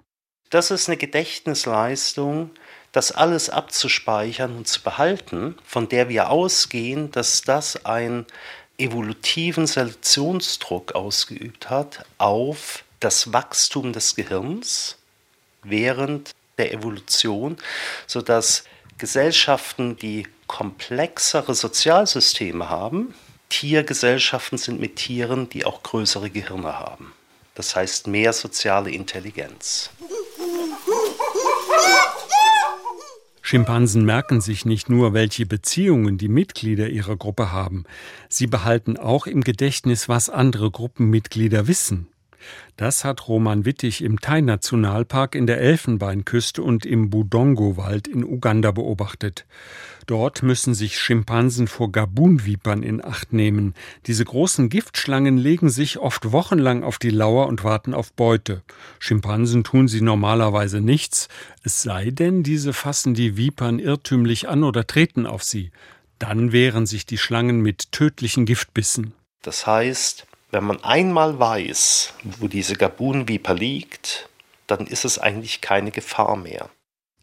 Das 0.49 0.69
ist 0.69 0.87
eine 0.87 0.97
Gedächtnisleistung, 0.97 2.51
das 2.91 3.11
alles 3.11 3.49
abzuspeichern 3.49 4.55
und 4.55 4.67
zu 4.67 4.81
behalten, 4.83 5.55
von 5.63 5.89
der 5.89 6.09
wir 6.09 6.29
ausgehen, 6.29 7.11
dass 7.11 7.41
das 7.41 7.85
einen 7.85 8.25
evolutiven 8.77 9.67
Selektionsdruck 9.67 10.93
ausgeübt 10.93 11.69
hat 11.69 12.05
auf 12.17 12.83
das 12.99 13.33
Wachstum 13.33 13.93
des 13.93 14.15
Gehirns 14.15 14.97
während 15.63 16.31
der 16.57 16.73
Evolution, 16.73 17.57
sodass 18.05 18.63
Gesellschaften, 18.97 19.97
die 19.97 20.27
komplexere 20.47 21.55
Sozialsysteme 21.55 22.69
haben, 22.69 23.13
Tiergesellschaften 23.53 24.57
sind 24.57 24.79
mit 24.79 24.95
Tieren, 24.95 25.47
die 25.47 25.63
auch 25.63 25.83
größere 25.83 26.31
Gehirne 26.31 26.79
haben. 26.79 27.13
Das 27.53 27.75
heißt 27.75 28.07
mehr 28.07 28.33
soziale 28.33 28.89
Intelligenz. 28.89 29.91
Schimpansen 33.43 34.05
merken 34.05 34.41
sich 34.41 34.65
nicht 34.65 34.89
nur, 34.89 35.13
welche 35.13 35.45
Beziehungen 35.45 36.17
die 36.17 36.29
Mitglieder 36.29 36.89
ihrer 36.89 37.15
Gruppe 37.15 37.51
haben, 37.51 37.83
sie 38.27 38.47
behalten 38.47 38.97
auch 38.97 39.27
im 39.27 39.41
Gedächtnis, 39.41 40.09
was 40.09 40.29
andere 40.29 40.71
Gruppenmitglieder 40.71 41.67
wissen. 41.67 42.07
Das 42.75 43.05
hat 43.05 43.27
Roman 43.27 43.65
Wittig 43.65 44.03
im 44.03 44.19
Tai-Nationalpark 44.19 45.35
in 45.35 45.45
der 45.45 45.61
Elfenbeinküste 45.61 46.63
und 46.63 46.85
im 46.85 47.09
Budongo-Wald 47.09 48.07
in 48.07 48.23
Uganda 48.23 48.71
beobachtet. 48.71 49.45
Dort 50.05 50.43
müssen 50.43 50.73
sich 50.73 50.99
Schimpansen 50.99 51.67
vor 51.67 51.91
Gabunvipern 51.91 52.83
in 52.83 53.03
Acht 53.03 53.31
nehmen. 53.31 53.73
Diese 54.07 54.25
großen 54.25 54.69
Giftschlangen 54.69 55.37
legen 55.37 55.69
sich 55.69 55.99
oft 55.99 56.31
wochenlang 56.31 56.83
auf 56.83 56.97
die 56.97 57.09
Lauer 57.09 57.47
und 57.47 57.63
warten 57.63 57.93
auf 57.93 58.11
Beute. 58.11 58.63
Schimpansen 58.99 59.63
tun 59.63 59.87
sie 59.87 60.01
normalerweise 60.01 60.81
nichts, 60.81 61.29
es 61.63 61.81
sei 61.81 62.09
denn, 62.09 62.43
diese 62.43 62.73
fassen 62.73 63.13
die 63.13 63.37
Vipern 63.37 63.79
irrtümlich 63.79 64.49
an 64.49 64.63
oder 64.63 64.85
treten 64.85 65.25
auf 65.25 65.43
sie. 65.43 65.71
Dann 66.19 66.51
wehren 66.51 66.85
sich 66.85 67.05
die 67.05 67.17
Schlangen 67.17 67.61
mit 67.61 67.91
tödlichen 67.91 68.45
Giftbissen. 68.45 69.13
Das 69.41 69.67
heißt, 69.67 70.25
wenn 70.53 70.65
man 70.65 70.83
einmal 70.83 71.39
weiß, 71.39 72.13
wo 72.23 72.47
diese 72.47 72.75
Gabunviper 72.75 73.55
liegt, 73.55 74.29
dann 74.67 74.85
ist 74.85 75.03
es 75.03 75.17
eigentlich 75.17 75.61
keine 75.61 75.89
Gefahr 75.89 76.37
mehr. 76.37 76.69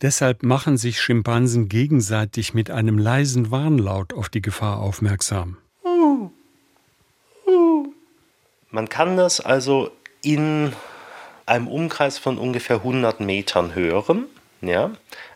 Deshalb 0.02 0.42
machen 0.42 0.76
sich 0.76 1.00
Schimpansen 1.00 1.68
gegenseitig 1.68 2.54
mit 2.54 2.72
einem 2.72 2.98
leisen 2.98 3.52
Warnlaut 3.52 4.14
auf 4.14 4.30
die 4.30 4.42
Gefahr 4.42 4.80
aufmerksam. 4.80 5.58
Man 8.72 8.88
kann 8.88 9.16
das 9.16 9.40
also 9.40 9.92
in 10.22 10.72
einem 11.46 11.68
Umkreis 11.68 12.18
von 12.18 12.36
ungefähr 12.36 12.76
100 12.76 13.20
Metern 13.20 13.74
hören, 13.76 14.26
ja, 14.60 14.90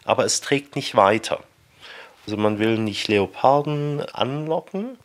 aber 0.04 0.24
es 0.24 0.40
trägt 0.40 0.74
nicht 0.74 0.96
weiter. 0.96 1.44
Also 2.26 2.36
man 2.38 2.58
will 2.58 2.78
nicht 2.78 3.06
Leoparden 3.06 4.00
anlocken, 4.00 4.98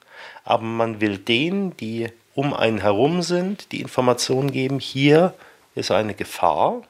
aber 0.44 0.64
man 0.64 1.02
will 1.02 1.20
denen, 1.20 1.78
die 1.78 2.10
um 2.40 2.54
einen 2.54 2.80
herum 2.80 3.22
sind, 3.22 3.74
die 3.74 3.82
Informationen 3.82 4.50
geben, 4.50 4.80
hier 4.80 5.34
ist 5.76 5.92
eine 5.92 6.14
Gefahr, 6.14 6.84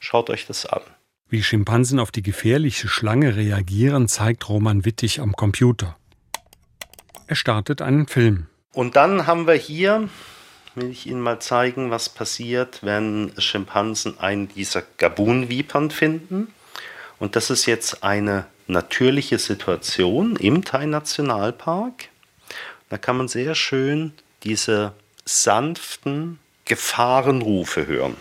schaut 0.00 0.30
euch 0.30 0.46
das 0.48 0.66
an. 0.66 0.82
Wie 1.28 1.44
Schimpansen 1.44 2.00
auf 2.00 2.10
die 2.10 2.22
gefährliche 2.22 2.88
Schlange 2.88 3.36
reagieren, 3.36 4.08
zeigt 4.08 4.48
Roman 4.48 4.84
Wittig 4.84 5.20
am 5.20 5.34
Computer. 5.34 5.96
Er 7.28 7.36
startet 7.36 7.82
einen 7.82 8.08
Film. 8.08 8.46
Und 8.72 8.96
dann 8.96 9.28
haben 9.28 9.46
wir 9.46 9.54
hier, 9.54 10.08
will 10.74 10.90
ich 10.90 11.06
Ihnen 11.06 11.20
mal 11.20 11.38
zeigen, 11.38 11.92
was 11.92 12.08
passiert, 12.08 12.80
wenn 12.82 13.30
Schimpansen 13.38 14.18
einen 14.18 14.48
dieser 14.48 14.82
Gabun-Vipern 14.98 15.92
finden. 15.92 16.48
Und 17.20 17.36
das 17.36 17.50
ist 17.50 17.66
jetzt 17.66 18.02
eine 18.02 18.46
natürliche 18.66 19.38
Situation 19.38 20.34
im 20.34 20.64
Thai-Nationalpark. 20.64 22.08
Da 22.88 22.98
kann 22.98 23.16
man 23.16 23.28
sehr 23.28 23.54
schön 23.54 24.12
diese 24.42 24.92
sanften 25.24 26.38
Gefahrenrufe 26.64 27.86
hören. 27.86 28.16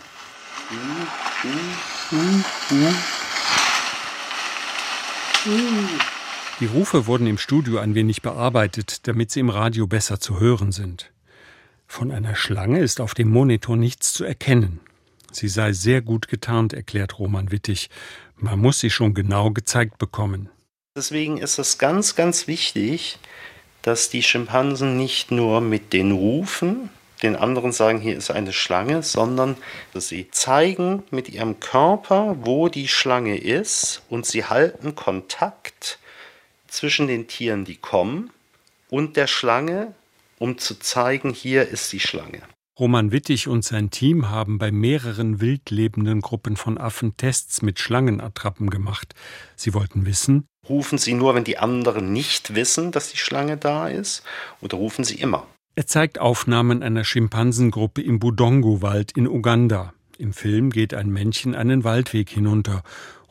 Die 6.60 6.65
Rufe 6.65 7.07
wurden 7.07 7.27
im 7.27 7.38
Studio 7.38 7.79
ein 7.79 7.95
wenig 7.95 8.22
bearbeitet, 8.22 9.07
damit 9.07 9.31
sie 9.31 9.41
im 9.41 9.50
Radio 9.50 9.88
besser 9.88 10.19
zu 10.19 10.39
hören 10.39 10.72
sind. 10.72 11.12
Von 11.88 12.12
einer 12.12 12.36
Schlange 12.36 12.79
ist 12.79 13.00
auf 13.00 13.13
dem 13.13 13.29
Monitor 13.29 13.77
nichts 13.77 14.13
zu 14.13 14.24
erkennen. 14.24 14.79
Sie 15.31 15.50
sei 15.50 15.74
sehr 15.74 16.01
gut 16.01 16.27
getarnt, 16.27 16.74
erklärt 16.74 17.19
Roman 17.19 17.51
Wittig. 17.51 17.89
Man 18.38 18.60
muss 18.60 18.79
sie 18.79 18.89
schon 18.89 19.13
genau 19.13 19.51
gezeigt 19.51 19.98
bekommen. 19.98 20.50
Deswegen 20.95 21.38
ist 21.38 21.60
es 21.60 21.77
ganz, 21.77 22.15
ganz 22.15 22.48
wichtig, 22.48 23.19
dass 23.86 24.10
die 24.10 24.24
Schimpansen 24.24 24.98
nicht 24.98 25.30
nur 25.30 25.62
mit 25.62 25.94
den 25.94 26.12
Rufen 26.12 26.89
den 27.22 27.36
anderen 27.36 27.72
sagen, 27.72 28.00
hier 28.00 28.18
ist 28.18 28.32
eine 28.32 28.51
Schlange, 28.51 29.04
sondern 29.04 29.58
sie 29.94 30.30
zeigen 30.32 31.04
mit 31.12 31.30
ihrem 31.30 31.60
Körper, 31.60 32.36
wo 32.42 32.68
die 32.68 32.88
Schlange 32.88 33.38
ist 33.38 34.01
und 34.10 34.25
sie 34.25 34.46
halten 34.46 34.96
Kontakt 34.96 36.00
zwischen 36.68 37.06
den 37.06 37.27
Tieren, 37.27 37.63
die 37.63 37.77
kommen, 37.77 38.32
und 38.89 39.18
der 39.18 39.27
Schlange, 39.27 39.94
um 40.39 40.58
zu 40.58 40.80
zeigen, 40.80 41.32
hier 41.32 41.68
ist 41.68 41.94
die 41.94 42.00
Schlange. 42.00 42.42
Roman 42.77 43.13
Wittig 43.13 43.48
und 43.48 43.63
sein 43.63 43.89
Team 43.89 44.29
haben 44.29 44.58
bei 44.58 44.70
mehreren 44.70 45.39
wild 45.39 45.70
lebenden 45.70 46.20
Gruppen 46.20 46.58
von 46.58 46.77
Affen 46.77 47.15
Tests 47.15 47.62
mit 47.62 47.79
Schlangenattrappen 47.79 48.70
gemacht. 48.70 49.15
Sie 49.55 49.74
wollten 49.74 50.05
wissen, 50.05 50.46
rufen 50.67 50.98
sie 50.98 51.13
nur, 51.13 51.36
wenn 51.36 51.46
die 51.46 51.58
anderen 51.58 52.12
nicht 52.12 52.53
wissen, 52.53 52.91
dass 52.91 53.12
die 53.12 53.17
Schlange 53.17 53.55
da 53.55 53.88
ist, 53.88 54.24
oder 54.60 54.75
rufen 54.75 55.05
sie 55.05 55.15
immer? 55.15 55.48
Er 55.75 55.88
zeigt 55.88 56.20
Aufnahmen 56.20 56.84
einer 56.84 57.05
Schimpansengruppe 57.05 58.01
im 58.01 58.20
Budongo-Wald 58.20 59.13
in 59.13 59.25
Uganda. 59.29 59.94
Im 60.17 60.34
Film 60.34 60.70
geht 60.70 60.94
ein 60.94 61.10
Männchen 61.10 61.55
einen 61.55 61.86
Waldweg 61.86 62.29
hinunter. 62.29 62.84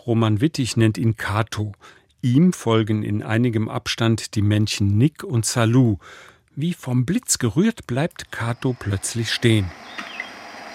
Roman 0.07 0.41
Wittig 0.41 0.79
nennt 0.79 0.97
ihn 0.97 1.19
Kato. 1.19 1.73
Ihm 2.23 2.55
folgen 2.55 3.03
in 3.03 3.23
einigem 3.23 3.69
Abstand 3.69 4.37
die 4.37 4.43
Männchen 4.43 4.97
Nick 4.97 5.23
und 5.23 5.45
Salou. 5.45 5.99
Wie 6.57 6.73
vom 6.73 7.05
Blitz 7.05 7.39
gerührt 7.39 7.89
bleibt 7.89 8.31
Kato 8.31 8.77
plötzlich 8.79 9.33
stehen. 9.33 9.71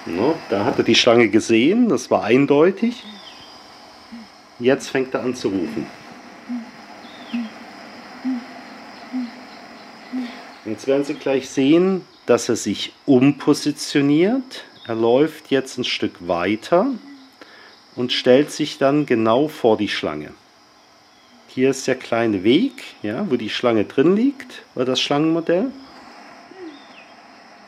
No, 0.06 0.36
da 0.50 0.66
hat 0.66 0.78
er 0.78 0.84
die 0.84 0.96
Schlange 0.96 1.30
gesehen, 1.30 1.88
das 1.88 2.12
war 2.12 2.24
eindeutig. 2.24 3.04
Jetzt 4.60 4.89
fängt 4.89 5.13
er 5.13 5.24
an 5.24 5.36
zu 5.36 5.48
rufen. 5.48 5.86
Jetzt 10.65 10.86
werden 10.86 11.06
Sie 11.06 11.13
gleich 11.13 11.50
sehen, 11.50 12.02
dass 12.26 12.50
er 12.50 12.58
sich 12.58 12.92
umpositioniert. 13.06 14.65
Er 14.86 14.96
läuft 14.96 15.50
jetzt 15.50 15.78
ein 15.78 15.86
Stück 15.86 16.28
weiter 16.28 16.88
und 17.96 18.12
stellt 18.12 18.52
sich 18.52 18.78
dann 18.78 19.06
genau 19.06 19.48
vor 19.48 19.78
die 19.78 19.88
Schlange. 19.88 20.34
Hier 21.52 21.72
ist 21.72 21.88
der 21.88 21.96
kleine 21.96 22.44
Weg, 22.44 22.84
ja, 23.02 23.26
wo 23.28 23.36
die 23.36 23.50
Schlange 23.50 23.84
drin 23.86 24.16
liegt, 24.16 24.62
oder 24.76 24.86
das 24.86 25.02
Schlangenmodell. 25.02 25.72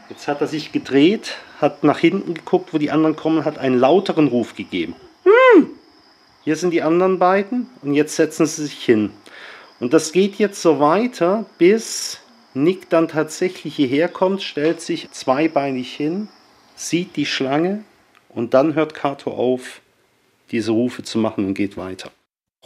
Jetzt 0.08 0.28
hat 0.28 0.40
er 0.40 0.46
sich 0.46 0.72
gedreht, 0.72 1.38
hat 1.60 1.84
nach 1.84 1.98
hinten 1.98 2.36
geguckt, 2.36 2.74
wo 2.74 2.78
die 2.78 2.92
anderen 2.92 3.16
kommen, 3.16 3.44
hat 3.44 3.58
einen 3.58 3.80
lauteren 3.80 4.28
Ruf 4.28 4.56
gegeben. 4.56 4.94
Hm! 5.24 5.70
Hier 6.44 6.58
sind 6.58 6.72
die 6.72 6.84
anderen 6.84 7.18
beiden 7.18 7.72
und 7.82 7.96
jetzt 7.96 8.16
setzen 8.16 8.46
sie 8.46 8.66
sich 8.66 8.86
hin. 8.86 9.10
Und 9.80 9.94
das 9.94 10.12
geht 10.12 10.36
jetzt 10.36 10.62
so 10.62 10.80
weiter, 10.80 11.46
bis 11.58 12.20
Nick 12.54 12.88
dann 12.90 13.08
tatsächlich 13.08 13.76
hierher 13.76 14.10
kommt, 14.10 14.44
stellt 14.44 14.80
sich 14.80 15.10
zweibeinig 15.10 15.92
hin, 15.92 16.28
sieht 16.76 17.16
die 17.16 17.26
Schlange 17.26 17.84
und 18.30 18.54
dann 18.54 18.76
hört 18.76 18.94
Kato 18.94 19.32
auf, 19.32 19.82
diese 20.52 20.72
Rufe 20.72 21.02
zu 21.02 21.18
machen 21.18 21.48
und 21.48 21.56
geht 21.56 21.78
weiter. 21.78 22.12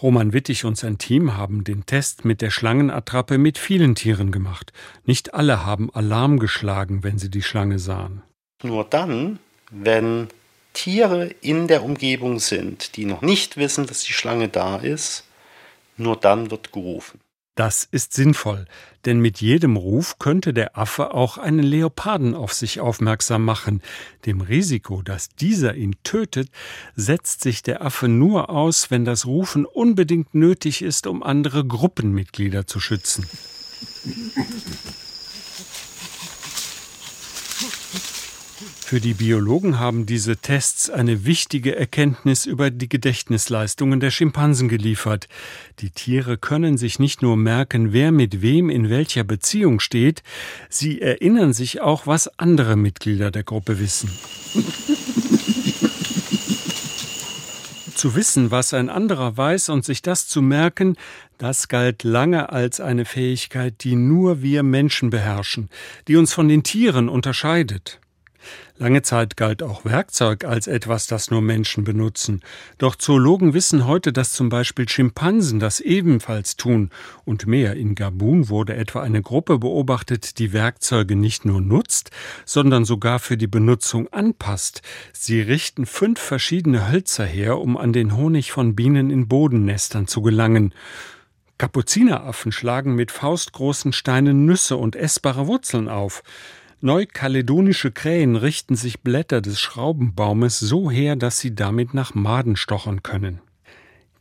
Roman 0.02 0.34
Wittig 0.34 0.66
und 0.66 0.78
sein 0.78 0.98
Team 0.98 1.38
haben 1.38 1.64
den 1.64 1.86
Test 1.86 2.26
mit 2.26 2.42
der 2.42 2.50
Schlangenattrappe 2.50 3.38
mit 3.38 3.58
vielen 3.58 3.96
Tieren 3.96 4.32
gemacht. 4.32 4.74
Nicht 5.06 5.34
alle 5.34 5.66
haben 5.66 5.90
Alarm 5.94 6.38
geschlagen, 6.38 7.04
wenn 7.04 7.18
sie 7.18 7.30
die 7.30 7.42
Schlange 7.42 7.80
sahen. 7.80 8.22
Nur 8.62 8.84
dann, 8.84 9.40
wenn 9.72 10.28
Tiere 10.74 11.28
in 11.40 11.68
der 11.68 11.84
Umgebung 11.84 12.40
sind, 12.40 12.98
die 12.98 13.06
noch 13.06 13.22
nicht 13.22 13.56
wissen, 13.56 13.88
dass 13.88 14.04
die 14.04 14.12
Schlange 14.12 14.50
da 14.50 14.76
ist, 14.76 15.24
nur 15.96 16.18
dann 16.18 16.52
wird 16.52 16.74
gerufen. 16.74 17.22
Das 17.56 17.88
ist 17.90 18.12
sinnvoll, 18.12 18.66
denn 19.06 19.20
mit 19.20 19.40
jedem 19.40 19.78
Ruf 19.78 20.20
könnte 20.20 20.54
der 20.54 20.78
Affe 20.78 21.14
auch 21.14 21.38
einen 21.38 21.64
Leoparden 21.64 22.36
auf 22.36 22.54
sich 22.54 22.82
aufmerksam 22.82 23.46
machen. 23.46 23.82
Dem 24.26 24.42
Risiko, 24.42 25.02
dass 25.02 25.30
dieser 25.30 25.74
ihn 25.74 25.96
tötet, 26.04 26.50
setzt 26.98 27.42
sich 27.42 27.64
der 27.64 27.82
Affe 27.82 28.10
nur 28.10 28.50
aus, 28.50 28.92
wenn 28.92 29.06
das 29.06 29.26
Rufen 29.26 29.66
unbedingt 29.66 30.36
nötig 30.36 30.82
ist, 30.82 31.08
um 31.08 31.24
andere 31.24 31.66
Gruppenmitglieder 31.66 32.68
zu 32.68 32.82
schützen. 32.82 33.26
Für 38.86 39.00
die 39.00 39.16
Biologen 39.16 39.80
haben 39.80 40.06
diese 40.06 40.38
Tests 40.38 40.92
eine 40.92 41.26
wichtige 41.26 41.76
Erkenntnis 41.76 42.46
über 42.46 42.70
die 42.70 42.88
Gedächtnisleistungen 42.88 44.00
der 44.00 44.12
Schimpansen 44.12 44.70
geliefert. 44.70 45.28
Die 45.80 45.90
Tiere 45.90 46.38
können 46.38 46.78
sich 46.78 47.00
nicht 47.00 47.24
nur 47.24 47.36
merken, 47.36 47.94
wer 47.94 48.12
mit 48.12 48.44
wem 48.44 48.70
in 48.70 48.92
welcher 48.92 49.24
Beziehung 49.24 49.80
steht, 49.80 50.22
sie 50.70 51.02
erinnern 51.02 51.52
sich 51.52 51.82
auch, 51.82 52.06
was 52.06 52.28
andere 52.38 52.76
Mitglieder 52.76 53.32
der 53.32 53.42
Gruppe 53.42 53.80
wissen. 53.80 54.12
zu 57.96 58.14
wissen, 58.14 58.52
was 58.52 58.76
ein 58.76 58.92
anderer 58.92 59.36
weiß 59.36 59.70
und 59.70 59.84
sich 59.84 60.04
das 60.04 60.28
zu 60.28 60.44
merken, 60.44 60.96
das 61.40 61.70
galt 61.70 62.04
lange 62.04 62.52
als 62.52 62.80
eine 62.80 63.06
Fähigkeit, 63.06 63.84
die 63.84 63.96
nur 63.96 64.44
wir 64.44 64.62
Menschen 64.62 65.10
beherrschen, 65.10 65.72
die 66.08 66.18
uns 66.18 66.36
von 66.36 66.48
den 66.48 66.62
Tieren 66.62 67.10
unterscheidet. 67.10 68.00
Lange 68.78 69.04
Zeit 69.04 69.38
galt 69.38 69.64
auch 69.64 69.86
Werkzeug 69.86 70.44
als 70.44 70.68
etwas, 70.68 71.08
das 71.08 71.32
nur 71.32 71.42
Menschen 71.42 71.86
benutzen. 71.86 72.42
Doch 72.78 72.98
Zoologen 72.98 73.54
wissen 73.54 73.88
heute, 73.88 74.12
dass 74.12 74.34
zum 74.34 74.50
Beispiel 74.50 74.90
Schimpansen 74.90 75.62
das 75.62 75.80
ebenfalls 75.80 76.58
tun. 76.58 76.90
Und 77.24 77.48
mehr, 77.48 77.78
in 77.78 77.96
Gabun 77.96 78.50
wurde 78.50 78.76
etwa 78.76 79.02
eine 79.02 79.22
Gruppe 79.22 79.60
beobachtet, 79.60 80.40
die 80.40 80.52
Werkzeuge 80.52 81.16
nicht 81.16 81.46
nur 81.46 81.62
nutzt, 81.62 82.12
sondern 82.44 82.84
sogar 82.84 83.20
für 83.20 83.38
die 83.38 83.48
Benutzung 83.48 84.10
anpasst. 84.12 84.82
Sie 85.14 85.40
richten 85.40 85.86
fünf 85.86 86.20
verschiedene 86.20 86.92
Hölzer 86.92 87.26
her, 87.26 87.60
um 87.60 87.78
an 87.78 87.94
den 87.94 88.18
Honig 88.18 88.52
von 88.52 88.76
Bienen 88.76 89.10
in 89.10 89.30
Bodennestern 89.30 90.06
zu 90.08 90.22
gelangen. 90.22 90.74
Kapuzineraffen 91.58 92.52
schlagen 92.52 92.96
mit 92.96 93.12
faustgroßen 93.12 93.94
Steinen 93.94 94.46
Nüsse 94.46 94.76
und 94.76 94.98
essbare 94.98 95.48
Wurzeln 95.48 95.88
auf. 95.88 96.24
Neukaledonische 96.86 97.92
Krähen 97.92 98.36
richten 98.36 98.76
sich 98.76 99.00
Blätter 99.00 99.42
des 99.42 99.60
Schraubenbaumes 99.60 100.60
so 100.60 100.92
her, 100.92 101.16
dass 101.16 101.40
sie 101.40 101.56
damit 101.56 101.96
nach 101.96 102.14
Maden 102.14 102.56
stochern 102.56 103.02
können. 103.02 103.42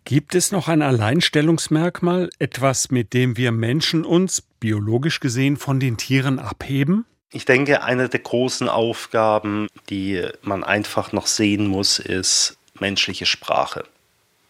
Gibt 0.04 0.34
es 0.34 0.50
noch 0.50 0.68
ein 0.68 0.80
Alleinstellungsmerkmal, 0.80 2.30
etwas, 2.38 2.90
mit 2.90 3.12
dem 3.12 3.36
wir 3.36 3.52
Menschen 3.52 4.06
uns, 4.06 4.40
biologisch 4.60 5.20
gesehen, 5.20 5.58
von 5.58 5.78
den 5.78 5.98
Tieren 5.98 6.38
abheben? 6.38 7.04
Ich 7.34 7.44
denke, 7.44 7.82
eine 7.82 8.08
der 8.08 8.20
großen 8.20 8.70
Aufgaben, 8.70 9.68
die 9.90 10.26
man 10.40 10.64
einfach 10.64 11.12
noch 11.12 11.26
sehen 11.26 11.66
muss, 11.66 11.98
ist 11.98 12.56
menschliche 12.80 13.26
Sprache. 13.26 13.84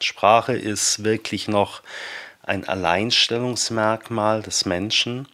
Sprache 0.00 0.52
ist 0.52 1.02
wirklich 1.02 1.48
noch 1.48 1.82
ein 2.44 2.62
Alleinstellungsmerkmal 2.68 4.42
des 4.42 4.66
Menschen. 4.66 5.26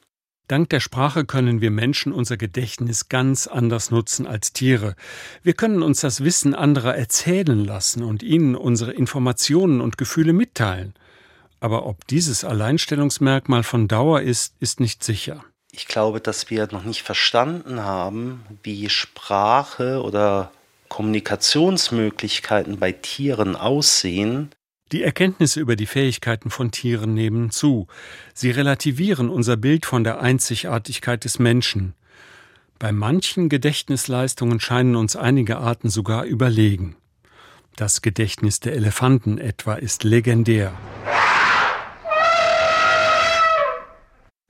Dank 0.50 0.68
der 0.70 0.80
Sprache 0.80 1.24
können 1.24 1.60
wir 1.60 1.70
Menschen 1.70 2.12
unser 2.12 2.36
Gedächtnis 2.36 3.08
ganz 3.08 3.46
anders 3.46 3.92
nutzen 3.92 4.26
als 4.26 4.52
Tiere. 4.52 4.96
Wir 5.44 5.52
können 5.52 5.80
uns 5.80 6.00
das 6.00 6.24
Wissen 6.24 6.56
anderer 6.56 6.96
erzählen 6.96 7.64
lassen 7.64 8.02
und 8.02 8.24
ihnen 8.24 8.56
unsere 8.56 8.90
Informationen 8.90 9.80
und 9.80 9.96
Gefühle 9.96 10.32
mitteilen. 10.32 10.94
Aber 11.60 11.86
ob 11.86 12.04
dieses 12.08 12.42
Alleinstellungsmerkmal 12.42 13.62
von 13.62 13.86
Dauer 13.86 14.22
ist, 14.22 14.56
ist 14.58 14.80
nicht 14.80 15.04
sicher. 15.04 15.44
Ich 15.70 15.86
glaube, 15.86 16.20
dass 16.20 16.50
wir 16.50 16.66
noch 16.72 16.82
nicht 16.82 17.02
verstanden 17.02 17.84
haben, 17.84 18.44
wie 18.64 18.90
Sprache 18.90 20.02
oder 20.02 20.50
Kommunikationsmöglichkeiten 20.88 22.76
bei 22.80 22.90
Tieren 22.90 23.54
aussehen. 23.54 24.50
Die 24.92 25.05
Erkenntnisse 25.05 25.61
über 25.61 25.76
die 25.76 25.87
Fähigkeiten 25.87 26.50
von 26.50 26.72
Tieren 26.72 27.14
nehmen 27.14 27.50
zu. 27.50 27.87
Sie 28.35 28.50
relativieren 28.50 29.31
unser 29.31 29.57
Bild 29.57 29.87
von 29.87 30.03
der 30.03 30.20
Einzigartigkeit 30.20 31.24
des 31.24 31.38
Menschen. 31.38 31.94
Bei 32.81 32.90
manchen 32.90 33.48
Gedächtnisleistungen 33.48 34.59
scheinen 34.59 34.96
uns 34.96 35.14
einige 35.14 35.59
Arten 35.59 35.90
sogar 35.90 36.24
überlegen. 36.24 36.96
Das 37.76 38.03
Gedächtnis 38.03 38.59
der 38.59 38.74
Elefanten 38.74 39.38
etwa 39.38 39.74
ist 39.74 40.03
legendär. 40.03 40.72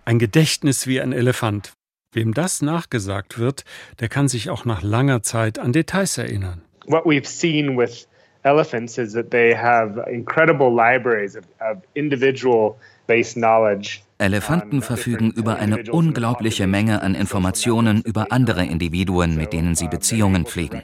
Ein 0.07 0.19
Gedächtnis 0.19 0.87
wie 0.87 1.01
ein 1.01 1.13
Elefant. 1.13 1.73
Wem 2.13 2.33
das 2.33 2.63
nachgesagt 2.63 3.39
wird, 3.39 3.65
der 4.01 4.09
kann 4.09 4.27
sich 4.27 4.49
auch 4.49 4.65
nach 4.65 4.83
langer 4.83 5.23
Zeit 5.23 5.59
an 5.59 5.73
Details 5.73 6.17
erinnern. 6.19 6.63
What 6.87 7.05
we've 7.05 7.27
seen 7.27 7.77
with 7.77 8.09
elephants 8.45 8.99
is 8.99 9.13
that 9.13 9.31
they 9.31 9.55
have 9.55 9.99
incredible 10.11 10.71
libraries 10.71 11.37
of, 11.37 11.45
of 11.61 11.79
individual 11.95 12.77
based 13.07 13.35
knowledge 13.35 14.03
Elefanten 14.21 14.83
verfügen 14.83 15.31
über 15.31 15.57
eine 15.57 15.83
unglaubliche 15.91 16.67
Menge 16.67 17.01
an 17.01 17.15
Informationen 17.15 18.03
über 18.03 18.27
andere 18.31 18.67
Individuen, 18.67 19.35
mit 19.35 19.55
denen 19.55 19.75
sie 19.75 19.89
Beziehungen 19.89 20.45
pflegen. 20.45 20.83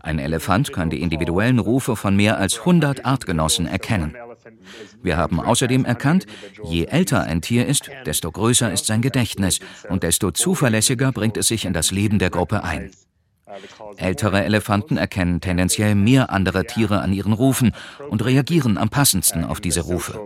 Ein 0.00 0.18
Elefant 0.18 0.72
kann 0.72 0.90
die 0.90 1.00
individuellen 1.00 1.60
Rufe 1.60 1.94
von 1.94 2.16
mehr 2.16 2.38
als 2.38 2.58
100 2.58 3.04
Artgenossen 3.06 3.66
erkennen. 3.66 4.16
Wir 5.00 5.16
haben 5.16 5.40
außerdem 5.40 5.84
erkannt, 5.84 6.26
je 6.64 6.86
älter 6.86 7.22
ein 7.22 7.40
Tier 7.40 7.66
ist, 7.66 7.88
desto 8.04 8.32
größer 8.32 8.72
ist 8.72 8.86
sein 8.86 9.00
Gedächtnis 9.00 9.60
und 9.88 10.02
desto 10.02 10.32
zuverlässiger 10.32 11.12
bringt 11.12 11.36
es 11.36 11.46
sich 11.46 11.64
in 11.64 11.72
das 11.72 11.92
Leben 11.92 12.18
der 12.18 12.30
Gruppe 12.30 12.64
ein. 12.64 12.90
Ältere 13.96 14.44
Elefanten 14.44 14.96
erkennen 14.96 15.40
tendenziell 15.40 15.94
mehr 15.94 16.30
andere 16.30 16.64
Tiere 16.64 17.00
an 17.00 17.12
ihren 17.12 17.32
Rufen 17.32 17.72
und 18.08 18.24
reagieren 18.24 18.78
am 18.78 18.88
passendsten 18.88 19.44
auf 19.44 19.60
diese 19.60 19.82
Rufe. 19.82 20.20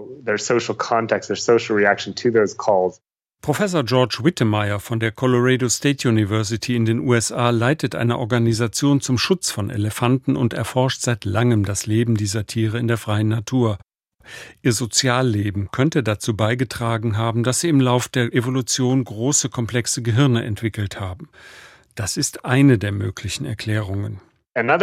Professor 3.45 3.85
George 3.85 4.21
Wittemeyer 4.23 4.81
von 4.81 5.01
der 5.01 5.13
Colorado 5.13 5.69
State 5.69 6.09
University 6.09 6.77
in 6.77 6.87
den 6.87 7.01
USA 7.01 7.51
leitet 7.51 7.95
eine 7.95 8.19
Organisation 8.19 9.03
zum 9.03 9.19
Schutz 9.19 9.51
von 9.51 9.69
Elefanten 9.69 10.35
und 10.35 10.55
erforscht 10.55 11.03
seit 11.03 11.27
langem 11.27 11.67
das 11.67 11.85
Leben 11.85 12.15
dieser 12.15 12.47
Tiere 12.47 12.79
in 12.79 12.89
der 12.89 12.97
freien 12.97 13.29
Natur. 13.29 13.77
Ihr 14.63 14.73
Sozialleben 14.73 15.71
könnte 15.71 16.03
dazu 16.03 16.35
beigetragen 16.35 17.19
haben, 17.19 17.43
dass 17.43 17.61
sie 17.61 17.69
im 17.69 17.81
Lauf 17.81 18.09
der 18.09 18.33
Evolution 18.33 19.05
große 19.05 19.51
komplexe 19.51 20.01
Gehirne 20.01 20.43
entwickelt 20.45 20.99
haben. 20.99 21.29
Das 21.95 22.17
ist 22.17 22.45
eine 22.45 22.77
der 22.79 22.91
möglichen 22.93 23.47
Erklärungen. 23.47 24.21
Eine 24.57 24.81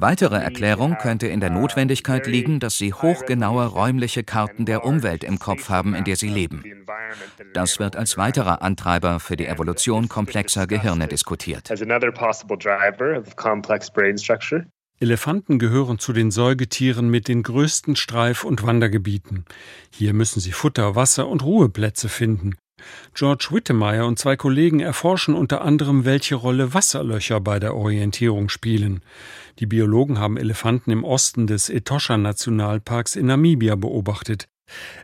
weitere 0.00 0.36
Erklärung 0.36 0.96
könnte 0.98 1.26
in 1.26 1.40
der 1.40 1.50
Notwendigkeit 1.50 2.26
liegen, 2.28 2.60
dass 2.60 2.78
sie 2.78 2.92
hochgenaue 2.92 3.66
räumliche 3.66 4.22
Karten 4.22 4.64
der 4.64 4.84
Umwelt 4.84 5.24
im 5.24 5.40
Kopf 5.40 5.68
haben, 5.68 5.94
in 5.94 6.04
der 6.04 6.14
sie 6.16 6.28
leben. 6.28 6.62
Das 7.52 7.80
wird 7.80 7.96
als 7.96 8.16
weiterer 8.16 8.62
Antreiber 8.62 9.18
für 9.18 9.36
die 9.36 9.46
Evolution 9.46 10.08
komplexer 10.08 10.68
Gehirne 10.68 11.08
diskutiert. 11.08 11.68
Elefanten 15.00 15.58
gehören 15.58 15.98
zu 15.98 16.12
den 16.12 16.30
Säugetieren 16.30 17.08
mit 17.08 17.26
den 17.26 17.42
größten 17.42 17.96
Streif- 17.96 18.44
und 18.44 18.64
Wandergebieten. 18.64 19.44
Hier 19.90 20.14
müssen 20.14 20.38
sie 20.38 20.52
Futter, 20.52 20.94
Wasser 20.94 21.26
und 21.28 21.42
Ruheplätze 21.42 22.08
finden. 22.08 22.54
George 23.14 23.48
Wittemeyer 23.50 24.06
und 24.06 24.18
zwei 24.18 24.36
Kollegen 24.36 24.80
erforschen 24.80 25.34
unter 25.34 25.62
anderem, 25.62 26.04
welche 26.04 26.34
Rolle 26.34 26.74
Wasserlöcher 26.74 27.40
bei 27.40 27.58
der 27.58 27.74
Orientierung 27.74 28.48
spielen. 28.48 29.02
Die 29.58 29.66
Biologen 29.66 30.18
haben 30.18 30.36
Elefanten 30.36 30.90
im 30.90 31.04
Osten 31.04 31.46
des 31.46 31.68
Etosha-Nationalparks 31.68 33.16
in 33.16 33.26
Namibia 33.26 33.76
beobachtet. 33.76 34.48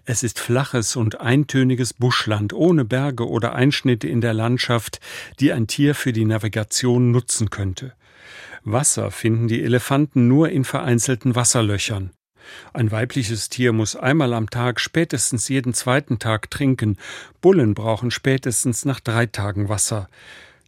Es 0.05 0.23
ist 0.23 0.39
flaches 0.39 0.97
und 0.97 1.21
eintöniges 1.21 1.93
Buschland 1.93 2.53
ohne 2.53 2.85
Berge 2.85 3.29
oder 3.29 3.55
Einschnitte 3.55 4.09
in 4.09 4.21
der 4.21 4.35
Landschaft, 4.35 5.01
die 5.39 5.53
ein 5.53 5.67
Tier 5.67 5.95
für 5.95 6.13
die 6.13 6.25
Navigation 6.25 7.11
nutzen 7.11 7.51
könnte. 7.51 7.93
Wasser 8.65 9.11
finden 9.11 9.49
die 9.49 9.63
Elefanten 9.63 10.29
nur 10.29 10.51
in 10.51 10.65
vereinzelten 10.65 11.35
Wasserlöchern. 11.35 12.11
Ein 12.73 12.91
weibliches 12.91 13.49
Tier 13.49 13.73
muss 13.73 13.97
einmal 13.97 14.35
am 14.35 14.51
Tag 14.51 14.81
spätestens 14.81 15.49
jeden 15.49 15.75
zweiten 15.75 16.19
Tag 16.19 16.51
trinken. 16.51 16.97
Bullen 17.41 17.75
brauchen 17.75 18.11
spätestens 18.11 18.85
nach 18.85 19.01
drei 19.01 19.27
Tagen 19.27 19.69
Wasser. 19.69 20.09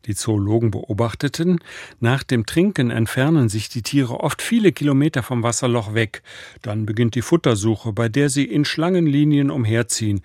Die 0.06 0.16
Zoologen 0.16 0.72
beobachteten, 0.72 1.60
nach 2.00 2.24
dem 2.24 2.44
Trinken 2.44 2.90
entfernen 2.90 3.48
sich 3.48 3.68
die 3.68 3.82
Tiere 3.82 4.18
oft 4.20 4.42
viele 4.42 4.72
Kilometer 4.72 5.22
vom 5.22 5.42
Wasserloch 5.44 5.94
weg. 5.94 6.22
Dann 6.60 6.86
beginnt 6.86 7.14
die 7.14 7.22
Futtersuche, 7.22 7.92
bei 7.92 8.08
der 8.08 8.28
sie 8.28 8.44
in 8.44 8.64
Schlangenlinien 8.64 9.50
umherziehen. 9.50 10.22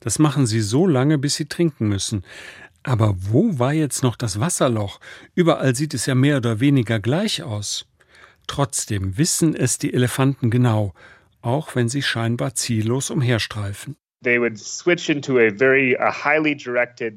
Das 0.00 0.18
machen 0.18 0.46
sie 0.46 0.60
so 0.60 0.86
lange, 0.86 1.16
bis 1.16 1.36
sie 1.36 1.46
trinken 1.46 1.88
müssen. 1.88 2.22
Aber 2.82 3.14
wo 3.18 3.58
war 3.58 3.72
jetzt 3.72 4.02
noch 4.02 4.14
das 4.14 4.40
Wasserloch? 4.40 5.00
Überall 5.34 5.74
sieht 5.74 5.94
es 5.94 6.04
ja 6.04 6.14
mehr 6.14 6.36
oder 6.36 6.60
weniger 6.60 7.00
gleich 7.00 7.42
aus. 7.42 7.86
Trotzdem 8.46 9.18
wissen 9.18 9.54
es 9.54 9.78
die 9.78 9.92
Elefanten 9.92 10.50
genau, 10.50 10.92
auch 11.42 11.74
wenn 11.74 11.88
sie 11.88 12.02
scheinbar 12.02 12.54
ziellos 12.54 13.10
umherstreifen. 13.10 13.96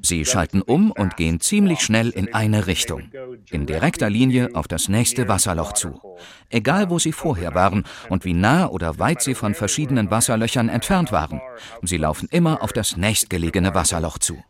Sie 0.01 0.25
schalten 0.25 0.61
um 0.61 0.91
und 0.91 1.15
gehen 1.15 1.39
ziemlich 1.39 1.79
schnell 1.79 2.09
in 2.09 2.33
eine 2.33 2.67
Richtung, 2.67 3.03
in 3.49 3.65
direkter 3.65 4.09
Linie 4.09 4.49
auf 4.55 4.67
das 4.67 4.89
nächste 4.89 5.29
Wasserloch 5.29 5.71
zu. 5.71 6.01
Egal 6.49 6.89
wo 6.89 6.99
sie 6.99 7.13
vorher 7.13 7.55
waren 7.55 7.85
und 8.09 8.25
wie 8.25 8.33
nah 8.33 8.67
oder 8.67 8.99
weit 8.99 9.21
sie 9.21 9.35
von 9.35 9.53
verschiedenen 9.53 10.11
Wasserlöchern 10.11 10.67
entfernt 10.67 11.13
waren, 11.13 11.41
sie 11.81 11.97
laufen 11.97 12.27
immer 12.29 12.61
auf 12.61 12.73
das 12.73 12.97
nächstgelegene 12.97 13.73
Wasserloch 13.73 14.17
zu. 14.17 14.43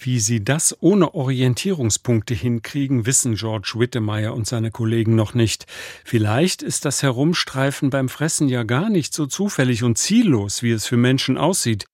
Wie 0.00 0.20
sie 0.20 0.44
das 0.44 0.76
ohne 0.80 1.14
Orientierungspunkte 1.14 2.32
hinkriegen, 2.32 3.04
wissen 3.04 3.34
George 3.34 3.72
Wittemeyer 3.74 4.32
und 4.32 4.46
seine 4.46 4.70
Kollegen 4.70 5.16
noch 5.16 5.34
nicht. 5.34 5.66
Vielleicht 6.04 6.62
ist 6.62 6.84
das 6.84 7.02
Herumstreifen 7.02 7.90
beim 7.90 8.08
Fressen 8.08 8.48
ja 8.48 8.62
gar 8.62 8.90
nicht 8.90 9.12
so 9.12 9.26
zufällig 9.26 9.82
und 9.82 9.98
ziellos, 9.98 10.62
wie 10.62 10.70
es 10.70 10.86
für 10.86 10.96
Menschen 10.96 11.36
aussieht. 11.36 11.86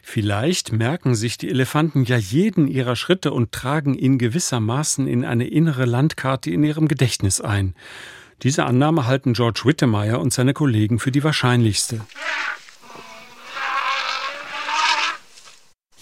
Vielleicht 0.00 0.70
merken 0.70 1.16
sich 1.16 1.38
die 1.38 1.50
Elefanten 1.50 2.04
ja 2.04 2.16
jeden 2.16 2.68
ihrer 2.68 2.94
Schritte 2.94 3.32
und 3.32 3.50
tragen 3.50 3.94
ihn 3.94 4.16
gewissermaßen 4.16 5.08
in 5.08 5.24
eine 5.24 5.48
innere 5.48 5.86
Landkarte 5.86 6.52
in 6.52 6.62
ihrem 6.62 6.86
Gedächtnis 6.86 7.40
ein. 7.40 7.74
Diese 8.44 8.64
Annahme 8.64 9.06
halten 9.06 9.32
George 9.32 9.62
Wittemeyer 9.64 10.20
und 10.20 10.32
seine 10.32 10.54
Kollegen 10.54 11.00
für 11.00 11.10
die 11.10 11.24
wahrscheinlichste. 11.24 12.00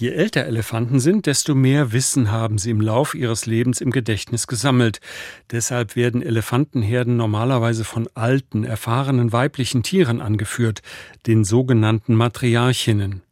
Je 0.01 0.11
älter 0.11 0.45
Elefanten 0.45 1.01
sind, 1.01 1.27
desto 1.27 1.57
mehr 1.57 1.91
Wissen 1.91 2.31
haben 2.31 2.57
sie 2.57 2.71
im 2.71 2.81
Lauf 2.81 3.17
ihres 3.17 3.47
Lebens 3.47 3.81
im 3.81 3.91
Gedächtnis 3.91 4.47
gesammelt. 4.47 5.01
Deshalb 5.51 5.97
werden 5.97 6.23
Elefantenherden 6.23 7.17
normalerweise 7.17 7.83
von 7.83 8.09
alten, 8.15 8.63
erfahrenen 8.63 9.33
weiblichen 9.33 9.83
Tieren 9.83 10.21
angeführt, 10.21 10.83
den 11.27 11.43
sogenannten 11.43 12.15
Matriarchinnen. 12.15 13.23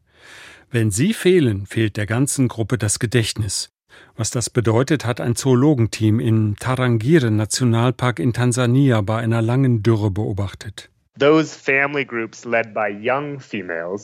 Wenn 0.68 0.90
sie 0.90 1.14
fehlen, 1.14 1.66
fehlt 1.66 1.96
der 1.96 2.06
ganzen 2.06 2.48
Gruppe 2.48 2.78
das 2.78 2.98
Gedächtnis. 2.98 3.70
Was 4.16 4.30
das 4.30 4.50
bedeutet, 4.50 5.04
hat 5.06 5.20
ein 5.20 5.36
Zoologenteam 5.36 6.18
im 6.18 6.56
Tarangire 6.58 7.30
Nationalpark 7.30 8.18
in 8.18 8.32
Tansania 8.32 9.02
bei 9.02 9.18
einer 9.18 9.40
langen 9.40 9.84
Dürre 9.84 10.10
beobachtet. 10.10 10.90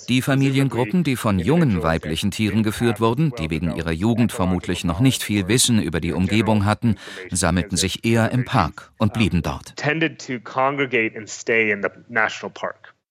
Die 0.09 0.22
Familiengruppen, 0.22 1.05
die 1.05 1.16
von 1.16 1.38
jungen 1.38 1.83
weiblichen 1.83 2.31
Tieren 2.31 2.62
geführt 2.62 3.01
wurden, 3.01 3.33
die 3.38 3.51
wegen 3.51 3.77
ihrer 3.77 3.92
Jugend 3.92 4.33
vermutlich 4.33 4.85
noch 4.85 5.01
nicht 5.01 5.22
viel 5.22 5.46
Wissen 5.46 5.83
über 5.83 6.01
die 6.01 6.12
Umgebung 6.12 6.64
hatten, 6.64 6.96
sammelten 7.31 7.77
sich 7.77 8.07
eher 8.07 8.31
im 8.31 8.46
Park 8.46 8.92
und 8.96 9.12
blieben 9.12 9.42
dort. 9.42 9.75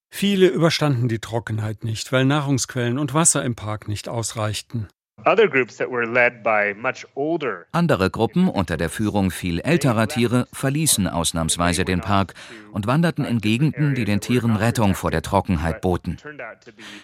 Viele 0.09 0.47
überstanden 0.47 1.07
die 1.07 1.19
Trockenheit 1.19 1.83
nicht, 1.83 2.11
weil 2.11 2.25
Nahrungsquellen 2.25 2.97
und 2.97 3.13
Wasser 3.13 3.45
im 3.45 3.55
Park 3.55 3.87
nicht 3.87 4.09
ausreichten. 4.09 4.87
Andere 7.71 8.09
Gruppen 8.09 8.47
unter 8.47 8.77
der 8.77 8.89
Führung 8.89 9.31
viel 9.31 9.59
älterer 9.59 10.07
Tiere 10.07 10.47
verließen 10.51 11.07
ausnahmsweise 11.07 11.85
den 11.85 12.01
Park 12.01 12.33
und 12.71 12.87
wanderten 12.87 13.25
in 13.25 13.39
Gegenden, 13.39 13.93
die 13.93 14.05
den 14.05 14.19
Tieren 14.19 14.55
Rettung 14.55 14.95
vor 14.95 15.11
der 15.11 15.21
Trockenheit 15.21 15.81
boten. 15.81 16.17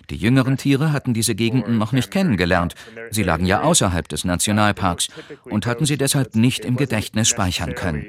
Die 0.10 0.15
jüngeren 0.15 0.58
Tiere 0.58 0.91
hatten 0.91 1.13
diese 1.13 1.36
Gegenden 1.36 1.77
noch 1.77 1.91
nicht 1.91 2.10
kennengelernt. 2.10 2.75
Sie 3.12 3.23
lagen 3.23 3.45
ja 3.45 3.62
außerhalb 3.62 4.08
des 4.08 4.25
Nationalparks 4.25 5.10
und 5.43 5.65
hatten 5.65 5.86
sie 5.86 5.97
deshalb 5.97 6.36
nicht 6.36 6.65
im 6.65 6.75
Gedächtnis 6.75 7.27
speichern 7.27 7.75
können. 7.75 8.06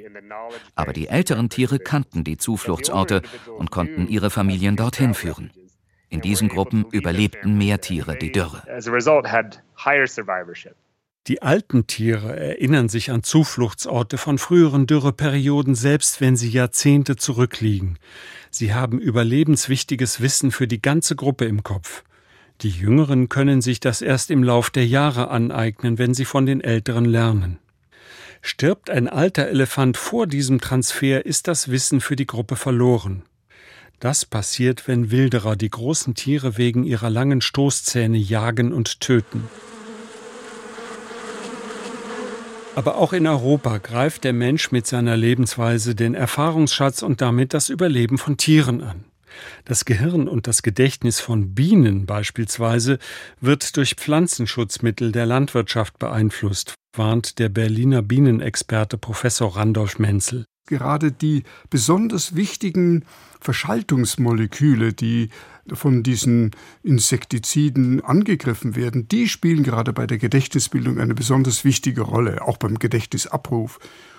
Aber 0.74 0.92
die 0.92 1.08
älteren 1.08 1.48
Tiere 1.48 1.78
kannten 1.78 2.24
die 2.24 2.38
Zufluchtsorte 2.38 3.22
und 3.58 3.70
konnten 3.70 4.08
ihre 4.08 4.30
Familien 4.30 4.76
dorthin 4.76 5.14
führen. 5.14 5.50
In 6.10 6.20
diesen 6.20 6.48
Gruppen 6.48 6.86
überlebten 6.90 7.58
mehr 7.58 7.80
Tiere 7.80 8.16
die 8.16 8.32
Dürre. 8.32 8.62
Die 11.26 11.42
alten 11.42 11.86
Tiere 11.86 12.36
erinnern 12.36 12.88
sich 12.88 13.10
an 13.10 13.22
Zufluchtsorte 13.22 14.16
von 14.16 14.38
früheren 14.38 14.86
Dürreperioden, 14.86 15.74
selbst 15.74 16.22
wenn 16.22 16.36
sie 16.36 16.48
Jahrzehnte 16.48 17.16
zurückliegen. 17.16 17.98
Sie 18.50 18.72
haben 18.72 18.98
überlebenswichtiges 18.98 20.22
Wissen 20.22 20.50
für 20.50 20.66
die 20.66 20.80
ganze 20.80 21.16
Gruppe 21.16 21.44
im 21.44 21.62
Kopf. 21.62 22.02
Die 22.62 22.70
Jüngeren 22.70 23.28
können 23.28 23.60
sich 23.60 23.78
das 23.78 24.00
erst 24.00 24.30
im 24.30 24.42
Lauf 24.42 24.70
der 24.70 24.86
Jahre 24.86 25.28
aneignen, 25.28 25.98
wenn 25.98 26.14
sie 26.14 26.24
von 26.24 26.46
den 26.46 26.62
Älteren 26.62 27.04
lernen. 27.04 27.58
Stirbt 28.40 28.88
ein 28.88 29.08
alter 29.08 29.48
Elefant 29.48 29.98
vor 29.98 30.26
diesem 30.26 30.60
Transfer, 30.60 31.26
ist 31.26 31.46
das 31.46 31.70
Wissen 31.70 32.00
für 32.00 32.16
die 32.16 32.26
Gruppe 32.26 32.56
verloren. 32.56 33.22
Das 34.00 34.24
passiert, 34.24 34.86
wenn 34.86 35.10
Wilderer 35.10 35.56
die 35.56 35.70
großen 35.70 36.14
Tiere 36.14 36.56
wegen 36.56 36.84
ihrer 36.84 37.10
langen 37.10 37.40
Stoßzähne 37.40 38.16
jagen 38.16 38.72
und 38.72 39.00
töten. 39.00 39.48
Aber 42.76 42.96
auch 42.96 43.12
in 43.12 43.26
Europa 43.26 43.78
greift 43.78 44.22
der 44.22 44.32
Mensch 44.32 44.70
mit 44.70 44.86
seiner 44.86 45.16
Lebensweise 45.16 45.96
den 45.96 46.14
Erfahrungsschatz 46.14 47.02
und 47.02 47.20
damit 47.20 47.52
das 47.52 47.70
Überleben 47.70 48.18
von 48.18 48.36
Tieren 48.36 48.82
an. 48.82 49.04
Das 49.64 49.84
Gehirn 49.84 50.28
und 50.28 50.46
das 50.46 50.62
Gedächtnis 50.62 51.18
von 51.18 51.54
Bienen 51.54 52.06
beispielsweise 52.06 53.00
wird 53.40 53.76
durch 53.76 53.94
Pflanzenschutzmittel 53.96 55.10
der 55.10 55.26
Landwirtschaft 55.26 55.98
beeinflusst, 55.98 56.74
warnt 56.96 57.40
der 57.40 57.48
Berliner 57.48 58.02
Bienenexperte 58.02 58.96
Professor 58.96 59.56
Randolph 59.56 59.98
Menzel 59.98 60.44
gerade 60.68 61.10
die 61.10 61.42
besonders 61.70 62.36
wichtigen 62.36 63.04
Verschaltungsmoleküle, 63.40 64.92
die 64.92 65.30
von 65.72 66.02
diesen 66.02 66.52
Insektiziden 66.82 68.02
angegriffen 68.02 68.76
werden, 68.76 69.08
die 69.08 69.28
spielen 69.28 69.62
gerade 69.62 69.92
bei 69.92 70.06
der 70.06 70.18
Gedächtnisbildung 70.18 70.98
eine 70.98 71.14
besonders 71.14 71.64
wichtige 71.64 72.02
Rolle, 72.02 72.42
auch 72.42 72.56
beim 72.56 72.78
Gedächtnisabruf, 72.78 73.78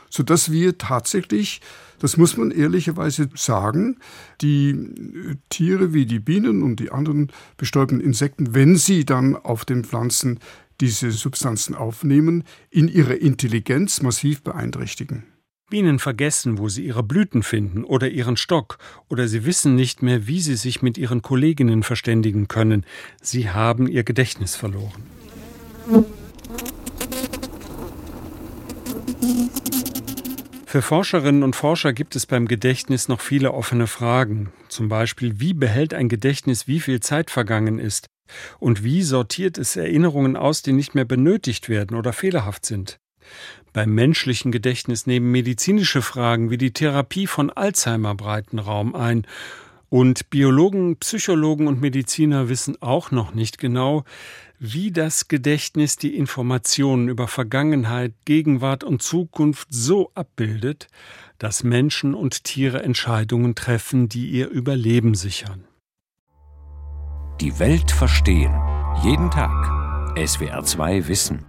sodass 0.10 0.52
wir 0.52 0.78
tatsächlich, 0.78 1.62
das 2.00 2.18
muss 2.18 2.38
man 2.38 2.52
ehrlicherweise 2.52 3.30
sagen, 3.36 3.98
die 4.42 4.76
Tiere 5.50 5.94
wie 5.94 6.06
die 6.06 6.20
Bienen 6.20 6.64
und 6.64 6.80
die 6.80 6.92
anderen 6.92 7.32
bestäubten 7.58 8.00
Insekten, 8.00 8.54
wenn 8.54 8.76
sie 8.76 9.06
dann 9.06 9.36
auf 9.36 9.66
den 9.66 9.84
Pflanzen 9.84 10.40
diese 10.82 11.12
Substanzen 11.12 11.76
aufnehmen, 11.76 12.44
in 12.70 12.88
ihrer 12.88 13.18
Intelligenz 13.18 14.02
massiv 14.02 14.44
beeinträchtigen. 14.44 15.24
Bienen 15.70 16.00
vergessen, 16.00 16.58
wo 16.58 16.70
sie 16.70 16.86
ihre 16.86 17.04
Blüten 17.04 17.44
finden 17.44 17.84
oder 17.84 18.10
ihren 18.10 18.38
Stock, 18.38 18.78
oder 19.08 19.28
sie 19.28 19.46
wissen 19.46 19.76
nicht 19.76 20.02
mehr, 20.02 20.28
wie 20.28 20.40
sie 20.40 20.56
sich 20.56 20.82
mit 20.82 20.98
ihren 20.98 21.22
Kolleginnen 21.22 21.84
verständigen 21.84 22.48
können. 22.48 22.86
Sie 23.22 23.50
haben 23.50 23.88
ihr 23.88 24.04
Gedächtnis 24.04 24.56
verloren. 24.56 25.04
Für 30.66 30.84
Forscherinnen 30.84 31.42
und 31.42 31.56
Forscher 31.56 31.94
gibt 31.94 32.16
es 32.16 32.28
beim 32.28 32.48
Gedächtnis 32.48 33.08
noch 33.08 33.22
viele 33.22 33.54
offene 33.54 33.88
Fragen. 33.88 34.52
Zum 34.68 34.88
Beispiel, 34.88 35.40
wie 35.40 35.56
behält 35.56 35.96
ein 35.96 36.10
Gedächtnis, 36.10 36.68
wie 36.68 36.80
viel 36.80 37.00
Zeit 37.00 37.32
vergangen 37.32 37.80
ist? 37.80 38.06
Und 38.60 38.84
wie 38.84 39.02
sortiert 39.02 39.58
es 39.58 39.76
Erinnerungen 39.76 40.36
aus, 40.36 40.62
die 40.62 40.74
nicht 40.74 40.94
mehr 40.94 41.06
benötigt 41.06 41.70
werden 41.70 41.98
oder 41.98 42.14
fehlerhaft 42.14 42.68
sind? 42.68 43.00
Beim 43.74 43.94
menschlichen 43.94 44.52
Gedächtnis 44.52 45.06
nehmen 45.06 45.32
medizinische 45.32 46.02
Fragen 46.02 46.50
wie 46.50 46.58
die 46.58 46.74
Therapie 46.74 47.28
von 47.28 47.50
Alzheimer 47.50 48.16
breiten 48.16 48.60
Raum 48.60 48.96
ein. 48.96 49.26
Und 49.90 50.30
Biologen, 50.30 50.98
Psychologen 50.98 51.68
und 51.68 51.82
Mediziner 51.82 52.48
wissen 52.48 52.80
auch 52.82 53.12
noch 53.12 53.34
nicht 53.34 53.58
genau, 53.58 54.04
wie 54.60 54.92
das 54.92 55.28
Gedächtnis 55.30 55.96
die 55.96 56.16
Informationen 56.16 57.08
über 57.08 57.28
Vergangenheit, 57.28 58.14
Gegenwart 58.26 58.84
und 58.84 59.02
Zukunft 59.02 59.70
so 59.72 60.12
abbildet, 60.14 60.88
dass 61.38 61.64
Menschen 61.64 62.14
und 62.14 62.44
Tiere 62.44 62.84
Entscheidungen 62.84 63.56
treffen, 63.56 64.10
die 64.10 64.30
ihr 64.30 64.50
Überleben 64.50 65.16
sichern. 65.16 65.64
Die 67.40 67.58
Welt 67.58 67.90
verstehen. 67.90 68.54
Jeden 69.02 69.32
Tag. 69.32 69.66
SWR2 70.18 71.08
Wissen. 71.08 71.49